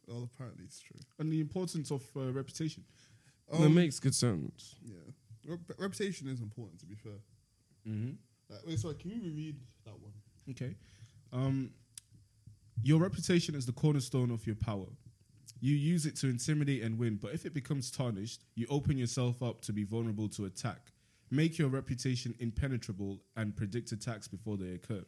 well, 0.08 0.30
apparently 0.34 0.66
it's 0.66 0.80
true. 0.80 1.00
and 1.20 1.32
the 1.32 1.40
importance 1.40 1.92
of 1.92 2.02
uh, 2.16 2.32
reputation? 2.32 2.84
that 3.52 3.62
Um, 3.62 3.74
makes 3.76 4.00
good 4.00 4.14
sense. 4.16 4.76
Yeah, 4.84 4.96
Rep- 5.48 5.80
reputation 5.80 6.28
is 6.28 6.42
important. 6.42 6.80
To 6.82 6.86
be 6.86 6.96
fair. 6.96 7.14
Mm-hmm. 7.88 8.12
Like, 8.50 8.60
wait, 8.68 8.80
sorry. 8.80 8.96
Can 8.96 9.12
you 9.12 9.22
reread 9.24 9.56
that 9.86 10.00
one? 10.00 10.14
Okay. 10.52 10.76
Um, 11.32 11.72
your 12.84 13.00
reputation 13.00 13.56
is 13.56 13.66
the 13.66 13.72
cornerstone 13.72 14.32
of 14.32 14.46
your 14.48 14.56
power. 14.56 14.88
You 15.62 15.76
use 15.76 16.06
it 16.06 16.16
to 16.18 16.28
intimidate 16.28 16.84
and 16.84 16.98
win, 16.98 17.16
but 17.22 17.34
if 17.34 17.46
it 17.46 17.54
becomes 17.54 17.92
tarnished, 17.92 18.44
you 18.56 18.66
open 18.70 18.98
yourself 18.98 19.42
up 19.44 19.62
to 19.62 19.74
be 19.74 19.84
vulnerable 19.84 20.30
to 20.30 20.46
attack. 20.46 20.92
Make 21.32 21.58
your 21.58 21.68
reputation 21.70 22.34
impenetrable 22.40 23.20
and 23.36 23.56
predict 23.56 23.92
attacks 23.92 24.28
before 24.28 24.58
they 24.58 24.72
occur. 24.74 25.04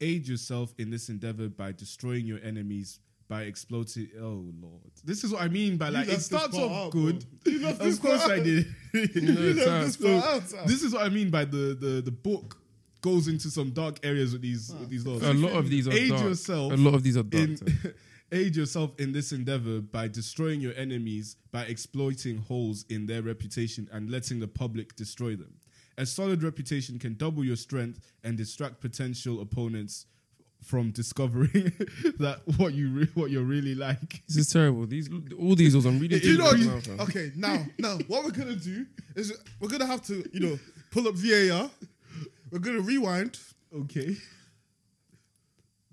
Aid 0.00 0.28
yourself 0.28 0.74
in 0.78 0.90
this 0.90 1.08
endeavor 1.08 1.48
by 1.48 1.72
destroying 1.72 2.26
your 2.26 2.38
enemies 2.44 3.00
by 3.28 3.42
exploiting. 3.42 4.08
Oh 4.20 4.44
lord, 4.60 4.92
this 5.04 5.24
is 5.24 5.32
what 5.32 5.42
I 5.42 5.48
mean 5.48 5.76
by 5.76 5.88
like 5.88 6.06
it 6.06 6.10
this 6.10 6.26
starts 6.26 6.56
off 6.56 6.70
out, 6.70 6.92
good. 6.92 7.24
bro. 7.42 7.72
This 7.72 7.96
Of 7.96 8.02
course 8.02 8.22
I 8.28 8.38
did. 8.40 8.66
You 8.94 9.54
left 9.54 9.84
this 9.86 9.94
So, 9.96 10.18
out, 10.18 10.66
this 10.68 10.82
is 10.82 10.92
what 10.92 11.02
I 11.02 11.08
mean 11.08 11.30
by 11.30 11.44
the 11.44 11.74
the 11.80 12.02
the 12.04 12.12
book 12.12 12.60
goes 13.00 13.26
into 13.28 13.50
some 13.50 13.70
dark 13.70 13.98
areas 14.04 14.32
with 14.32 14.42
these 14.42 14.72
with 14.78 14.90
these 14.90 15.04
laws. 15.06 15.22
A 15.22 15.32
lot 15.34 15.52
of 15.52 15.68
these 15.70 15.88
are 15.88 15.92
Aid 15.92 16.10
dark. 16.10 16.22
yourself 16.22 16.72
A 16.72 16.76
lot 16.76 16.94
of 16.94 17.02
these 17.02 17.16
are 17.16 17.22
dark. 17.24 17.44
in, 17.48 17.56
Tim. 17.56 17.94
aid 18.32 18.56
yourself 18.56 18.90
in 18.98 19.12
this 19.12 19.32
endeavor 19.32 19.80
by 19.80 20.08
destroying 20.08 20.60
your 20.60 20.74
enemies 20.74 21.36
by 21.52 21.62
exploiting 21.62 22.38
holes 22.38 22.84
in 22.88 23.06
their 23.06 23.22
reputation 23.22 23.88
and 23.92 24.10
letting 24.10 24.40
the 24.40 24.48
public 24.48 24.96
destroy 24.96 25.36
them. 25.36 25.54
A 25.98 26.04
solid 26.04 26.42
reputation 26.42 26.98
can 26.98 27.14
double 27.14 27.44
your 27.44 27.56
strength 27.56 28.00
and 28.24 28.36
distract 28.36 28.80
potential 28.80 29.40
opponents 29.40 30.06
from 30.62 30.90
discovering 30.90 31.72
that 32.18 32.40
what 32.58 32.74
you 32.74 32.90
re- 32.90 33.08
what 33.14 33.30
you're 33.30 33.44
really 33.44 33.74
like. 33.74 34.22
This 34.26 34.36
is 34.36 34.52
terrible. 34.52 34.86
These 34.86 35.08
all 35.38 35.54
these 35.54 35.74
laws. 35.74 35.86
I'm 35.86 35.98
reading. 35.98 36.20
You 36.22 36.38
know, 36.38 36.50
them 36.50 36.60
you, 36.60 36.96
now, 36.96 37.02
okay, 37.04 37.32
now, 37.36 37.64
now, 37.78 37.98
what 38.08 38.24
we're 38.24 38.30
gonna 38.30 38.56
do 38.56 38.84
is 39.14 39.32
we're 39.60 39.68
gonna 39.68 39.86
have 39.86 40.02
to, 40.06 40.28
you 40.32 40.40
know, 40.40 40.58
pull 40.90 41.08
up 41.08 41.14
VAR. 41.14 41.70
We're 42.50 42.58
gonna 42.58 42.80
rewind. 42.80 43.38
Okay. 43.74 44.16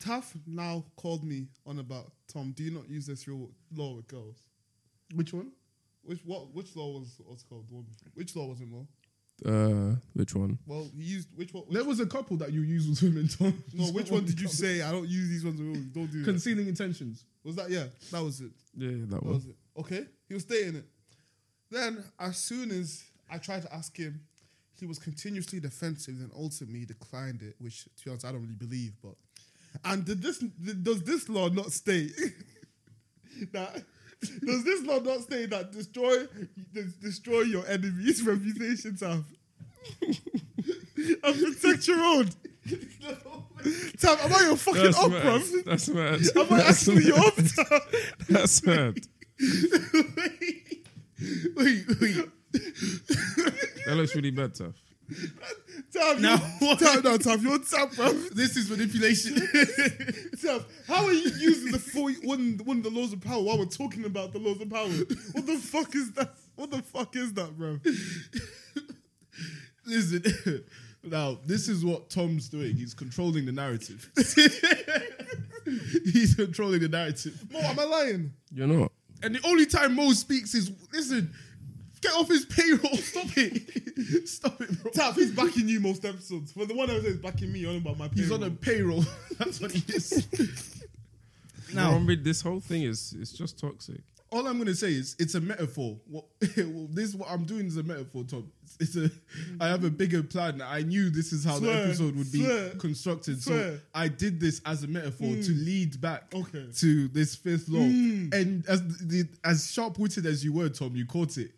Taff 0.03 0.33
now 0.45 0.83
called 0.97 1.23
me 1.23 1.47
on 1.65 1.79
about 1.79 2.11
Tom. 2.31 2.51
Do 2.55 2.63
you 2.63 2.71
not 2.71 2.89
use 2.89 3.05
this 3.07 3.27
real 3.27 3.49
law 3.75 3.95
with 3.95 4.07
girls? 4.07 4.35
Which 5.15 5.31
one? 5.33 5.51
Which 6.03 6.19
what? 6.25 6.53
Which 6.53 6.75
law 6.75 6.99
was 6.99 7.15
what's 7.25 7.43
called? 7.43 7.69
The 7.69 7.75
one 7.75 7.83
before? 7.83 8.11
Which 8.13 8.35
law 8.35 8.47
was 8.47 8.59
it 8.59 8.67
more? 8.69 8.85
Uh, 9.45 9.95
which 10.13 10.35
one? 10.35 10.57
Well, 10.67 10.89
he 10.95 11.03
used 11.03 11.29
which 11.35 11.53
one? 11.53 11.63
Which, 11.63 11.73
There 11.75 11.83
was 11.85 11.99
a 11.99 12.05
couple 12.05 12.37
that 12.37 12.51
you 12.51 12.61
used 12.61 12.89
with 12.89 13.01
women, 13.01 13.27
Tom. 13.29 13.63
no, 13.73 13.85
which 13.87 14.11
one 14.11 14.25
did 14.25 14.39
you 14.39 14.47
say? 14.47 14.81
I 14.81 14.91
don't 14.91 15.07
use 15.07 15.29
these 15.29 15.45
ones. 15.45 15.59
at 15.59 15.65
all. 15.65 15.73
Don't 15.93 16.11
do 16.11 16.19
that. 16.19 16.25
Concealing 16.25 16.67
intentions. 16.67 17.25
Was 17.45 17.55
that 17.55 17.69
yeah? 17.69 17.85
That 18.11 18.23
was 18.23 18.41
it. 18.41 18.51
Yeah, 18.75 18.89
that 18.89 19.09
That 19.11 19.23
one. 19.23 19.33
was 19.35 19.45
it. 19.47 19.55
Okay, 19.77 20.05
he 20.27 20.33
was 20.33 20.43
stating 20.43 20.75
it. 20.75 20.85
Then, 21.71 22.03
as 22.19 22.37
soon 22.37 22.71
as 22.71 23.03
I 23.31 23.37
tried 23.37 23.61
to 23.63 23.73
ask 23.73 23.95
him, 23.97 24.19
he 24.79 24.85
was 24.85 24.99
continuously 24.99 25.59
defensive 25.59 26.15
and 26.19 26.29
ultimately 26.35 26.85
declined 26.85 27.41
it, 27.41 27.55
which, 27.59 27.85
to 27.85 28.03
be 28.05 28.09
honest, 28.11 28.25
I 28.25 28.31
don't 28.33 28.41
really 28.41 28.53
believe. 28.55 28.93
But 29.01 29.15
and 29.85 30.05
did 30.05 30.21
this 30.21 30.39
does 30.39 31.03
this 31.03 31.29
law 31.29 31.49
not 31.49 31.71
state 31.71 32.11
that 33.51 33.83
does 34.45 34.63
this 34.63 34.83
law 34.85 34.99
not 34.99 35.21
state 35.21 35.49
that 35.49 35.71
destroy 35.71 36.27
destroy 37.01 37.41
your 37.41 37.65
enemy's 37.67 38.21
reputations 38.23 39.01
have 39.01 39.25
and 41.23 41.35
protect 41.61 41.87
your 41.87 41.99
own? 41.99 42.29
Tam, 43.97 44.17
am 44.21 44.33
I 44.33 44.39
your 44.45 44.55
fucking 44.55 44.83
That's 44.83 44.97
up, 44.99 45.11
mad. 45.11 45.23
bruv? 45.23 45.63
That's 45.65 45.89
mad. 45.89 46.19
Am 46.35 46.53
I 46.53 46.57
That's 46.57 46.87
actually 46.87 47.05
your 47.05 47.17
up, 47.19 47.35
Tam? 47.35 47.79
That's 48.29 48.63
mad. 48.65 48.97
Wait, 51.55 51.85
wait. 52.01 52.29
That 53.85 53.95
looks 53.95 54.15
really 54.15 54.31
bad, 54.31 54.53
tough. 54.55 54.75
Tam, 55.93 56.21
Now 56.21 56.35
you, 56.35 56.67
what? 56.67 56.81
No, 57.03 57.17
Tam, 57.17 57.41
you're 57.41 57.59
Tam, 57.59 57.89
bruv. 57.89 58.29
This 58.31 58.57
is 58.57 58.69
manipulation. 58.69 59.35
Tam, 60.41 60.65
how 60.87 61.05
are 61.05 61.13
you 61.13 61.29
using 61.37 61.71
the 61.71 61.79
full, 61.79 62.11
one, 62.23 62.59
one 62.63 62.77
of 62.77 62.83
the 62.83 62.89
laws 62.89 63.13
of 63.13 63.21
power 63.21 63.41
while 63.41 63.59
we're 63.59 63.65
talking 63.65 64.05
about 64.05 64.33
the 64.33 64.39
laws 64.39 64.59
of 64.59 64.69
power? 64.69 64.87
What 64.87 65.45
the 65.45 65.57
fuck 65.57 65.95
is 65.95 66.11
that? 66.13 66.33
What 66.55 66.71
the 66.71 66.81
fuck 66.81 67.15
is 67.15 67.33
that, 67.33 67.57
bro? 67.57 67.79
Listen, 69.85 70.63
now 71.03 71.37
this 71.45 71.67
is 71.67 71.85
what 71.85 72.09
Tom's 72.09 72.49
doing. 72.49 72.75
He's 72.75 72.93
controlling 72.93 73.45
the 73.45 73.51
narrative. 73.51 74.09
He's 76.13 76.35
controlling 76.35 76.81
the 76.81 76.89
narrative. 76.89 77.43
Mo, 77.51 77.59
am 77.59 77.79
I 77.79 77.83
lying? 77.83 78.33
You're 78.51 78.67
not. 78.67 78.91
And 79.21 79.35
the 79.35 79.47
only 79.47 79.65
time 79.65 79.95
Mo 79.95 80.11
speaks 80.11 80.53
is 80.53 80.71
listen, 80.91 81.33
get 82.03 82.13
off 82.13 82.27
his 82.27 82.45
payroll. 82.45 82.97
Stop 82.97 83.37
it. 83.37 84.27
Stop 84.27 84.61
it, 84.61 84.83
bro. 84.83 84.91
Taff, 84.91 85.15
he's 85.15 85.31
backing 85.31 85.67
you 85.67 85.79
most 85.79 86.05
episodes. 86.05 86.51
For 86.51 86.65
the 86.65 86.75
one 86.75 86.89
episode 86.89 87.07
he's 87.07 87.17
backing 87.17 87.51
me 87.51 87.65
on 87.65 87.77
about 87.77 87.97
my 87.97 88.07
payroll. 88.09 88.23
He's 88.23 88.31
on 88.31 88.43
a 88.43 88.51
payroll. 88.51 89.03
payroll. 89.03 89.15
That's 89.39 89.61
what 89.61 89.71
he 89.71 89.83
is. 89.93 90.83
Now, 91.73 91.85
now, 91.89 91.93
remember, 91.93 92.15
this 92.15 92.41
whole 92.41 92.59
thing 92.59 92.83
is 92.83 93.15
it's 93.19 93.31
just 93.31 93.57
toxic. 93.59 94.01
all 94.31 94.45
I'm 94.47 94.57
gonna 94.59 94.75
say 94.75 94.93
is 94.93 95.15
it's 95.17 95.33
a 95.35 95.41
metaphor. 95.41 95.97
What 96.07 96.25
well, 96.57 96.87
this 96.91 97.15
what 97.15 97.29
I'm 97.31 97.45
doing 97.45 97.65
is 97.65 97.77
a 97.77 97.83
metaphor, 97.83 98.23
Tom. 98.25 98.51
It's, 98.61 98.95
it's 98.95 98.95
a 98.95 99.63
I 99.63 99.69
have 99.69 99.83
a 99.83 99.89
bigger 99.89 100.21
plan. 100.21 100.61
I 100.61 100.81
knew 100.81 101.09
this 101.09 101.33
is 101.33 101.43
how 101.43 101.57
Swear, 101.57 101.73
the 101.73 101.83
episode 101.85 102.15
would 102.15 102.31
be 102.31 102.43
swear, 102.43 102.69
constructed. 102.71 103.41
swear. 103.41 103.77
So 103.77 103.79
I 103.95 104.07
did 104.07 104.39
this 104.39 104.61
as 104.65 104.83
a 104.83 104.87
metaphor 104.87 105.29
to 105.29 105.53
hmm. 105.53 105.65
lead 105.65 106.01
back 106.01 106.25
Okay. 106.35 106.67
to 106.77 107.07
this 107.07 107.35
fifth 107.35 107.69
law. 107.69 107.79
Hmm. 107.79 108.29
And 108.33 108.67
as 108.67 108.81
the 108.99 109.27
as 109.43 109.71
sharp 109.71 109.97
witted 109.97 110.27
as 110.27 110.43
you 110.43 110.53
were, 110.53 110.69
Tom, 110.69 110.95
you 110.95 111.07
caught 111.07 111.37
it. 111.37 111.51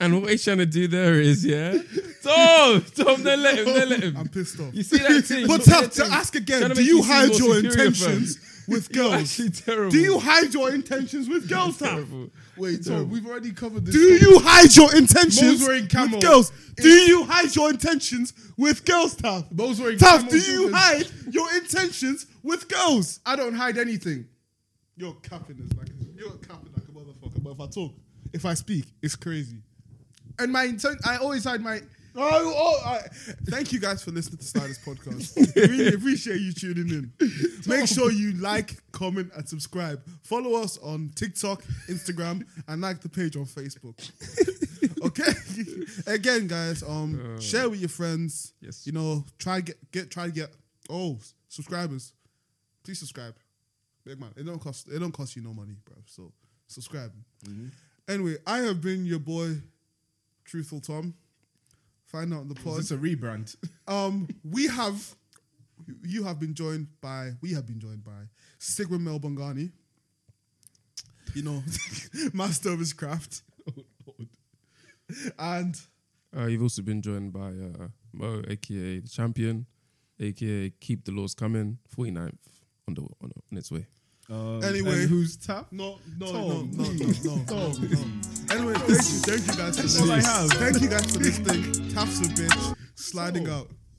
And 0.00 0.22
what 0.22 0.30
he's 0.30 0.42
trying 0.42 0.58
to 0.58 0.66
do 0.66 0.88
there 0.88 1.20
is, 1.20 1.44
yeah, 1.44 1.72
Tom, 2.22 2.82
Tom, 2.96 3.22
don't 3.22 3.40
let 3.42 3.58
him, 3.58 3.64
don't 3.66 3.88
let 3.88 4.02
him. 4.02 4.16
I'm 4.16 4.28
pissed 4.28 4.58
off. 4.58 4.74
You 4.74 4.82
see 4.82 4.96
that 4.98 5.22
thing? 5.26 5.46
But 5.46 5.66
You 5.66 5.72
that 5.72 5.92
to 5.92 6.04
ask 6.06 6.34
again, 6.34 6.70
do 6.70 6.82
you 6.82 7.02
hide 7.02 7.34
your 7.36 7.58
intentions 7.58 8.38
with 8.66 8.90
girls? 8.92 9.12
actually 9.14 9.50
terrible. 9.50 9.90
Do 9.90 9.98
you 9.98 10.18
hide 10.18 10.54
your 10.54 10.72
intentions 10.74 11.28
with 11.28 11.48
girls, 11.48 11.78
Taff? 11.78 11.90
Terrible. 11.90 12.30
Wait, 12.56 12.84
Tom, 12.84 13.10
we've 13.10 13.26
already 13.26 13.52
covered 13.52 13.84
this. 13.84 13.94
Do 13.94 14.00
you 14.00 14.38
hide 14.40 14.74
your 14.74 14.94
intentions 14.96 15.42
Mo's 15.60 15.68
wearing 15.68 15.86
camo. 15.88 16.16
with 16.16 16.24
girls? 16.24 16.52
Do 16.76 16.88
you 16.88 17.24
hide 17.24 17.54
your 17.54 17.70
intentions 17.70 18.32
with 18.56 18.84
girls, 18.86 19.16
Taff? 19.16 19.44
Mo's 19.52 19.80
wearing 19.80 19.98
Taff, 19.98 20.20
camo 20.20 20.30
do 20.30 20.38
you 20.38 20.68
Jordans. 20.68 20.72
hide 20.74 21.34
your 21.34 21.54
intentions 21.56 22.26
with 22.42 22.68
girls? 22.68 23.20
I 23.26 23.36
don't 23.36 23.54
hide 23.54 23.76
anything. 23.76 24.26
You're 24.96 25.14
capping 25.22 25.56
this 25.58 25.76
like 25.78 25.88
you're 26.16 26.30
capping 26.38 26.70
like 26.74 26.84
a 26.88 26.92
motherfucker. 26.92 27.42
But 27.42 27.50
if 27.52 27.60
I 27.60 27.66
talk, 27.66 27.92
if 28.32 28.44
I 28.46 28.54
speak, 28.54 28.84
it's 29.02 29.16
crazy. 29.16 29.58
And 30.40 30.50
my 30.50 30.64
intent, 30.64 30.98
I 31.06 31.18
always 31.18 31.44
had 31.44 31.60
my. 31.60 31.80
Oh, 32.16 32.54
oh 32.56 32.80
I, 32.84 33.00
thank 33.50 33.72
you 33.72 33.78
guys 33.78 34.02
for 34.02 34.10
listening 34.10 34.38
to 34.38 34.44
Stylus 34.44 34.78
Podcast. 34.84 35.36
really 35.54 35.94
appreciate 35.94 36.40
you 36.40 36.52
tuning 36.52 36.88
in. 36.88 37.12
Make 37.66 37.86
sure 37.86 38.10
you 38.10 38.32
like, 38.32 38.76
comment, 38.90 39.30
and 39.36 39.46
subscribe. 39.46 40.02
Follow 40.22 40.60
us 40.60 40.78
on 40.78 41.12
TikTok, 41.14 41.62
Instagram, 41.88 42.44
and 42.68 42.80
like 42.80 43.00
the 43.02 43.08
page 43.08 43.36
on 43.36 43.44
Facebook. 43.44 44.10
okay. 45.06 46.12
Again, 46.12 46.46
guys, 46.46 46.82
um, 46.82 47.38
share 47.38 47.68
with 47.68 47.80
your 47.80 47.90
friends. 47.90 48.54
Yes. 48.62 48.86
You 48.86 48.92
know, 48.92 49.24
try 49.38 49.60
get 49.60 49.92
get 49.92 50.10
try 50.10 50.24
to 50.24 50.32
get 50.32 50.48
oh 50.88 51.18
subscribers. 51.48 52.14
Please 52.82 52.98
subscribe. 52.98 53.34
Big 54.06 54.18
man. 54.18 54.30
It 54.36 54.46
don't 54.46 54.58
cost 54.58 54.88
it 54.88 54.98
don't 54.98 55.12
cost 55.12 55.36
you 55.36 55.42
no 55.42 55.52
money, 55.52 55.76
bro. 55.84 55.96
So 56.06 56.32
subscribe. 56.66 57.12
Anyway, 58.08 58.36
I 58.46 58.58
have 58.58 58.80
been 58.80 59.04
your 59.04 59.20
boy, 59.20 59.58
Truthful 60.50 60.80
Tom. 60.80 61.14
Find 62.06 62.34
out 62.34 62.40
on 62.40 62.48
the 62.48 62.56
pod. 62.56 62.80
It's 62.80 62.90
a 62.90 62.96
rebrand. 62.96 63.54
Um, 63.86 64.26
we 64.42 64.66
have, 64.66 65.14
you 66.02 66.24
have 66.24 66.40
been 66.40 66.54
joined 66.54 66.88
by, 67.00 67.30
we 67.40 67.52
have 67.52 67.66
been 67.66 67.78
joined 67.78 68.02
by 68.02 68.28
Sigmund 68.58 69.06
Melbongani. 69.06 69.70
You 71.34 71.42
know, 71.44 71.62
master 72.32 72.70
of 72.72 72.80
his 72.80 72.92
craft. 72.92 73.42
Oh, 73.68 73.84
And 75.38 75.80
Uh, 76.36 76.46
you've 76.46 76.62
also 76.62 76.82
been 76.82 77.00
joined 77.00 77.32
by 77.32 77.50
uh, 77.50 77.88
Mo, 78.12 78.42
aka 78.48 78.98
the 78.98 79.08
champion, 79.08 79.66
aka 80.18 80.70
Keep 80.80 81.04
the 81.04 81.12
Laws 81.12 81.34
Coming, 81.34 81.78
49th 81.96 82.34
on 82.88 82.94
the 82.94 83.02
on, 83.02 83.30
on 83.52 83.58
its 83.58 83.70
way. 83.70 83.86
Um, 84.30 84.62
Anyway. 84.62 85.00
and 85.02 85.10
who's 85.10 85.36
Taff? 85.36 85.66
no, 85.72 85.98
no, 86.18 86.26
Tom, 86.32 86.70
no, 86.72 86.84
no, 86.84 86.92
no, 86.92 87.06
no, 87.24 87.34
no, 87.44 87.72
no. 87.72 88.54
Anyway, 88.54 88.74
thank 88.74 88.88
you, 88.88 88.94
thank 89.26 89.46
you 89.46 89.54
guys 89.56 89.76
for 89.76 89.82
That's 89.82 90.00
all 90.00 90.12
I 90.12 90.20
have. 90.22 90.50
Thank 90.52 90.80
you 90.80 90.88
guys 90.88 91.12
for 91.12 91.18
listening. 91.18 91.88
Taff's 91.92 92.20
a 92.20 92.24
bitch, 92.24 92.76
sliding 92.94 93.46
So- 93.46 93.52
out. 93.52 93.70